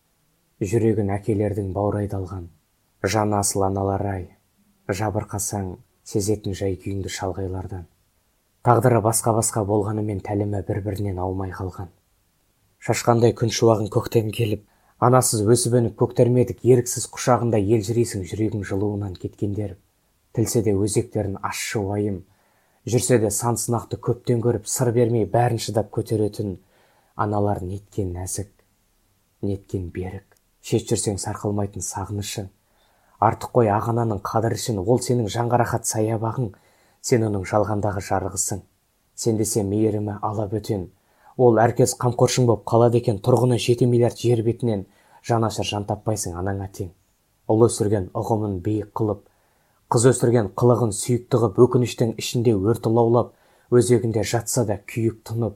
жүрегін 0.60 1.14
әкелердің 1.16 1.72
баурайды 1.74 2.18
алған. 2.18 2.50
Жаны 3.04 3.40
асыл 3.40 3.64
аналар 3.70 4.06
ай 4.06 4.26
жабырқасаң 4.90 5.78
сезетін 6.04 6.58
жай 6.58 6.76
күйіңді 6.76 7.12
шалғайлардан. 7.14 7.86
Тағдыры 8.66 9.00
басқа 9.06 9.32
басқа 9.38 9.64
болғанымен 9.64 10.20
тәлімі 10.26 10.64
бір 10.68 10.82
бірінен 10.84 11.22
аумай 11.24 11.54
қалған. 11.56 11.94
Шашқандай 12.84 13.32
күн 13.38 13.54
шуағын 13.56 13.88
көктем 13.94 14.34
келіп 14.36 14.66
анасыз 15.00 15.46
өсіп 15.48 15.78
өніп 15.80 15.96
көктәрмедік 16.00 16.66
еріксіз 16.68 17.08
құшағында 17.14 17.60
елжірейсің 17.60 18.26
жүрегің 18.28 18.66
жылуынан 18.68 19.16
кеткендер. 19.16 19.78
Тілсе 20.36 20.62
де 20.66 20.74
өзектерін 20.76 21.38
ащы 21.42 21.80
уайым 21.80 22.26
жүрсе 22.88 23.20
де 23.20 23.32
сан 23.32 23.58
сынақты 23.58 24.00
көптен 24.00 24.40
көріп 24.46 24.68
сыр 24.68 24.94
бермей 24.96 25.26
бәрін 25.26 25.60
шыдап 25.60 25.92
көтеретін 25.96 26.58
аналар 27.16 27.62
неткен 27.64 28.14
нәзік 28.16 28.54
неткен 29.42 29.90
берік. 29.96 30.26
Шет 30.62 30.90
жүрсең 30.90 31.20
сарқылмайтын 31.20 31.84
сағынышың. 31.84 32.50
Артық 33.24 33.54
қой 33.56 33.70
ағананың 33.72 34.22
қадірі 34.24 34.60
үшін 34.60 34.80
ол 34.84 35.00
сенің 35.04 35.30
жанға 35.32 35.60
рахат 35.62 35.88
саябағың 35.88 36.52
сен 37.02 37.26
оның 37.28 37.46
жалғандағы 37.48 38.04
жарығысың. 38.10 38.62
Сен 39.16 39.38
десе 39.40 39.64
мейірімі 39.64 40.20
ала 40.22 40.48
бөтен 40.52 40.90
ол 41.38 41.60
әркез 41.60 41.96
қамқоршың 42.00 42.48
боп 42.48 42.66
қалады 42.68 43.00
екен 43.00 43.20
тұрғыны 43.24 43.60
жеті 43.60 43.88
миллиард 43.88 44.20
жер 44.20 44.44
бетінен. 44.44 44.86
Жанашыр 45.24 45.68
жан 45.68 45.86
таппайсың 45.88 46.36
анаңа 46.40 46.70
тең. 46.72 46.92
Ұл 47.52 47.66
өсірген 47.68 48.12
ұғымын 48.16 48.60
биік 48.64 48.92
қылып 48.96 49.26
қыз 49.90 50.06
өсірген 50.12 50.52
қылығын 50.60 50.92
сүйікті 50.94 51.40
қып 51.44 51.62
өкініштің 51.66 52.16
ішінде 52.22 52.54
өрт 52.58 52.86
лаулап 52.86 53.32
өзегінде 53.74 54.22
жатса 54.22 54.66
да 54.70 54.78
күйік 54.78 55.24
тұнып 55.26 55.56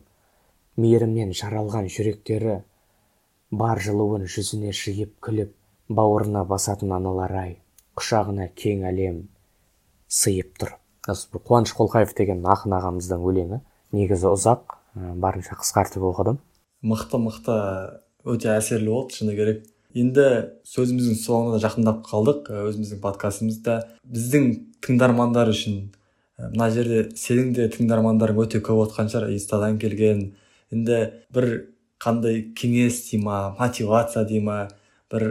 мейірімнен 0.81 1.35
жаралған 1.37 1.89
жүректері 1.93 2.55
бар 3.53 3.81
жылуын 3.85 4.25
жүзіне 4.25 4.73
жиып 4.73 5.13
күліп 5.21 5.53
бауырына 5.89 6.43
басатын 6.49 6.95
аналар 6.97 7.35
ай 7.43 7.53
құшағына 7.99 8.49
кең 8.57 8.87
әлем 8.89 9.19
сыйып 10.09 10.57
тұр. 10.61 10.73
Қуаныш 11.05 11.73
қолқаев 11.77 12.13
деген 12.17 12.41
ақын 12.47 12.73
ағамыздың 12.79 13.25
өлеңі. 13.29 13.59
Негізі 13.93 14.29
ұзақ 14.31 14.77
барынша 15.21 15.57
қысқартып 15.59 16.05
оқыдым. 16.09 16.39
Мықты 16.81 17.19
мықты 17.21 17.57
өте 18.25 18.53
әсерлі 18.55 18.89
болды. 18.93 19.17
Шыны 19.19 19.35
керек 19.37 19.65
енді 19.93 20.27
сөзіміздің 20.67 21.19
соңына 21.21 21.59
жақындап 21.63 22.01
қалдық. 22.07 22.49
Өзіміздің 22.69 23.01
подкастымызда 23.03 23.77
біздің 24.03 24.49
тыңдармандар 24.85 25.51
үшін 25.53 25.91
мына 26.39 26.69
жерде 26.73 27.05
сенің 27.19 27.53
де 27.57 27.67
тыңдармандарың 27.73 28.41
өте 28.43 28.61
көп 28.63 28.87
отқан 28.87 29.11
шығар 29.13 29.33
инстадан 29.35 29.77
келген. 29.81 30.33
Енді 30.73 30.99
бір 31.33 31.49
қандай 32.01 32.41
кеңес 32.57 33.03
дей 33.09 33.21
ма 33.21 33.55
мотивация 33.59 34.25
дей 34.27 34.41
ма 34.43 34.67
бір 35.13 35.27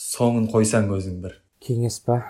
соңын 0.00 0.46
қойсаң 0.52 0.88
өзің 0.94 1.20
бір. 1.24 1.40
Кеңес 1.64 1.98
па? 2.06 2.22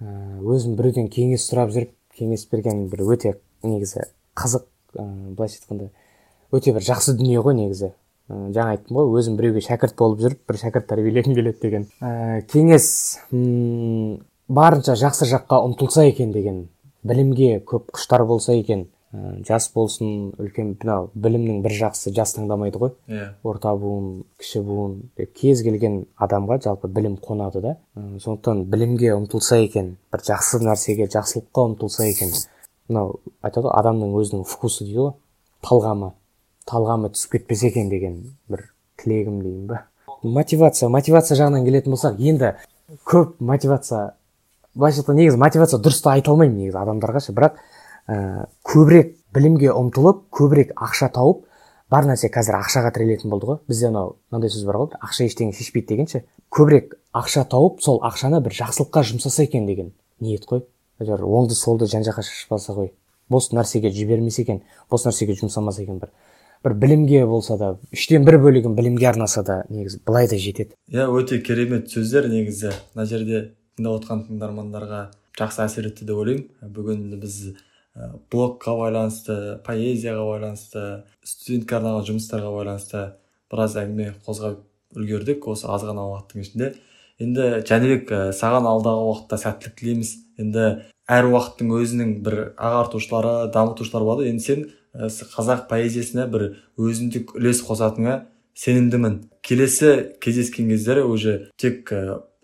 Өзім 0.00 0.76
біреуден 0.78 1.08
кеңес 1.12 1.48
сұрап 1.48 1.72
жүріп 1.74 1.94
кеңес 2.16 2.46
берген 2.52 2.86
бір 2.92 3.06
өте 3.14 3.34
негізі 3.64 4.06
қызық 4.38 4.66
ыыы 4.96 5.34
былайша 5.36 5.60
айтқанда 5.60 5.90
өте 6.52 6.74
бір 6.76 6.84
жақсы 6.84 7.16
дүние 7.18 7.42
ғой 7.44 7.56
негізі. 7.58 7.92
Жаңа 8.30 8.76
айттым 8.76 8.98
ғой 9.00 9.18
өзім 9.20 9.36
біреуге 9.38 9.62
шәкірт 9.64 9.96
болып 9.98 10.20
жүріп 10.22 10.42
бір 10.48 10.58
шәкірт 10.60 10.86
тәрбиелегім 10.90 11.34
келеді 11.34 11.60
деген. 11.64 11.86
Ә, 12.00 12.42
кеңес 12.50 12.86
барынша 14.50 14.96
жақсы 15.00 15.28
жаққа 15.30 15.60
ұмтылса 15.66 16.06
екен 16.08 16.32
деген 16.34 16.64
білімге 17.02 17.60
көп 17.66 17.90
құштар 17.96 18.24
болса 18.28 18.54
екен. 18.54 18.88
Ә, 19.10 19.40
жас 19.42 19.66
болсын 19.74 20.30
үлкен 20.38 20.76
мынау 20.76 21.08
білімнің 21.18 21.64
бір 21.64 21.74
жақсысы 21.80 22.12
жас 22.14 22.36
таңдамайды 22.36 22.78
ғой. 22.78 22.92
Иә. 23.10 23.32
Орта 23.42 23.72
буын 23.74 24.22
кіші 24.38 24.62
буын 24.62 24.94
деп 25.18 25.32
кез 25.34 25.64
келген 25.66 26.04
адамға 26.14 26.60
жалпы 26.62 26.86
білім 26.86 27.16
қонады 27.18 27.64
да. 27.64 27.74
Ә, 27.96 28.20
сондықтан 28.22 28.62
білімге 28.70 29.10
ұмтылса 29.16 29.58
екен 29.64 29.96
бір 30.12 30.22
жақсы 30.30 30.62
нәрсеге 30.62 31.10
жақсылыққа 31.10 31.66
ұмтылса 31.72 32.06
екен. 32.06 32.30
Мынау 32.86 33.18
айтады 33.42 33.66
ғой 33.66 33.78
адамның 33.80 34.14
өзінің 34.22 34.46
вкусы 34.46 34.86
дейді 34.86 35.08
ғой 35.08 35.12
талғамы. 35.66 36.12
Талғамы 36.68 37.12
түсіп 37.14 37.38
кетпесе 37.38 37.70
екен 37.70 37.88
деген 37.88 38.20
бір 38.48 38.66
тілегім 39.00 39.40
деймін 39.42 39.66
ба. 39.70 39.84
Мотивация 40.22 40.88
мотивация 40.92 41.38
жағынан 41.38 41.64
келетін 41.64 41.94
болсақ 41.94 42.18
енді 42.20 42.54
көп 43.08 43.36
мотивация 43.40 44.14
былайша 44.74 45.00
айтқанда 45.02 45.22
негізі 45.22 45.40
мотивация 45.40 45.80
дұрыс 45.80 46.02
та 46.04 46.16
айта 46.16 46.32
алмаймын 46.32 46.58
негізі 46.58 46.78
адамдарға 46.82 47.22
ше 47.24 47.34
бірақ 47.36 47.56
ә, 48.08 48.46
көбірек 48.66 49.16
білімге 49.34 49.72
ұмтылып 49.72 50.26
көбірек 50.34 50.74
ақша 50.76 51.10
тауып 51.14 51.46
бар 51.90 52.06
нәрсе 52.06 52.30
қазір 52.30 52.60
ақшаға 52.60 52.92
тірелетін 52.94 53.30
болды 53.32 53.48
ғой. 53.48 53.58
Бізде 53.66 53.88
анау 53.88 54.16
мынандай 54.30 54.52
сөз 54.52 54.66
бар 54.68 54.78
ғой 54.82 54.92
ақша 55.02 55.26
ештеңе 55.26 55.54
шешпейді 55.56 55.94
деген 55.94 56.10
ше. 56.10 56.22
Көбірек 56.54 56.94
ақша 57.16 57.44
тауып 57.50 57.80
сол 57.82 57.98
ақшаны 58.06 58.40
бір 58.44 58.54
жақсылыққа 58.60 59.02
жұмсаса 59.10 59.42
екен 59.46 59.66
деген 59.66 59.92
ниет 60.20 60.46
қой. 60.46 60.62
Әйтеуір 61.00 61.24
оңды 61.26 61.56
солды 61.58 61.88
жан 61.90 62.06
жаққа 62.06 62.22
шашпаса 62.26 62.76
ғой. 62.76 62.92
Бос 63.30 63.50
нәрсеге 63.50 63.90
жібермесе 63.90 64.42
екен 64.42 64.62
бос 64.90 65.06
нәрсеге 65.06 65.34
жұмсамаса 65.38 65.82
екен 65.82 65.98
бір. 65.98 66.10
Бір 66.64 66.74
білімге 66.74 67.24
болса 67.26 67.56
да 67.56 67.70
үштен 67.94 68.24
бір 68.26 68.38
бөлігін 68.42 68.74
білімге 68.76 69.08
арнаса 69.10 69.42
да 69.46 69.62
негізі 69.68 70.00
былай 70.06 70.28
да 70.28 70.36
жетеді. 70.36 70.76
Иә 70.92 71.08
өте 71.08 71.40
керемет 71.40 71.88
сөздер 71.92 72.28
негізі. 72.28 72.74
Мына 72.94 73.06
жерде 73.08 73.40
тыңдап 73.78 74.00
отқан 74.00 74.24
тыңдармандарға 74.28 75.00
жақсы 75.40 75.64
әсер 75.64 75.88
етті 75.88 76.08
деп 76.08 76.20
ойлаймын. 76.20 76.46
Бүгін 76.74 77.16
біз 77.22 77.38
блогқа 78.30 78.76
байланысты 78.76 79.58
поэзияға 79.66 80.26
байланысты 80.28 80.84
студентке 81.24 81.78
арналған 81.78 82.06
жұмыстарға 82.10 82.52
байланысты 82.58 83.04
біраз 83.50 83.76
әңгіме 83.80 84.14
қозғап 84.26 84.60
үлгердік. 84.96 85.48
Осы 85.48 85.68
аз 85.70 85.84
ғана 85.88 86.04
уақыттың 86.12 86.44
ішінде. 86.44 86.72
Енді 87.20 87.48
жәнібек 87.68 88.12
саған 88.36 88.68
алдағы 88.68 89.08
уақытта 89.08 89.40
сәттілік 89.42 89.80
тілейміз. 89.80 90.12
Енді 90.40 90.66
әр 91.10 91.28
уақыттың 91.32 91.72
өзінің 91.80 92.12
бір 92.24 92.36
ағартушылары 92.56 93.50
дамытушылары 93.52 94.06
болады 94.06 94.28
енді 94.30 94.44
сен 94.44 94.62
қазақ 94.94 95.66
поэзиясына 95.70 96.26
бір 96.30 96.46
өзіндік 96.78 97.34
үлес 97.38 97.62
қосатыныңа 97.66 98.26
сенімдімін. 98.54 99.20
Келесі 99.42 100.16
кездескен 100.20 100.68
кездері 100.68 101.04
уже 101.06 101.50
тек 101.56 101.92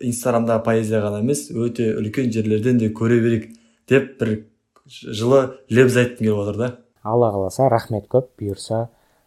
инстаграмдағы 0.00 0.64
поэзия 0.64 1.00
ғана 1.04 1.22
емес 1.24 1.48
өте 1.50 1.92
үлкен 1.98 2.32
жерлерден 2.32 2.78
де 2.78 2.90
көре 2.92 3.20
берейік 3.22 3.48
деп 3.88 4.18
бір 4.20 4.36
жылы 4.86 5.40
лебіз 5.70 5.96
айтқым 6.02 6.26
келіп 6.26 6.42
отыр 6.44 6.60
да. 6.60 6.68
Алла 7.02 7.32
қаласа 7.34 7.68
рахмет 7.70 8.06
көп 8.12 8.30
бұйырса 8.38 8.86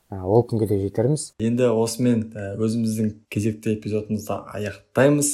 ол 0.10 0.46
күнге 0.48 0.68
де 0.70 0.80
жетерміз. 0.82 1.34
Енді 1.40 1.70
осымен 1.76 2.24
өзіміздің 2.58 3.12
кезекті 3.30 3.76
эпизодымызды 3.76 4.40
аяқтаймыз. 4.56 5.34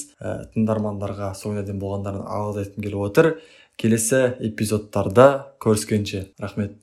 Тыңдармандарға 0.55 1.31
соңына 1.38 1.63
дейін 1.67 1.79
болғандарына 1.83 2.25
алғыс 2.25 2.65
айтқым 2.65 2.88
келіп 2.88 3.05
отыр. 3.05 3.31
Келесі 3.79 4.36
эпизодтарда 4.39 5.27
көріскенше. 5.63 6.25
Рахмет. 6.39 6.73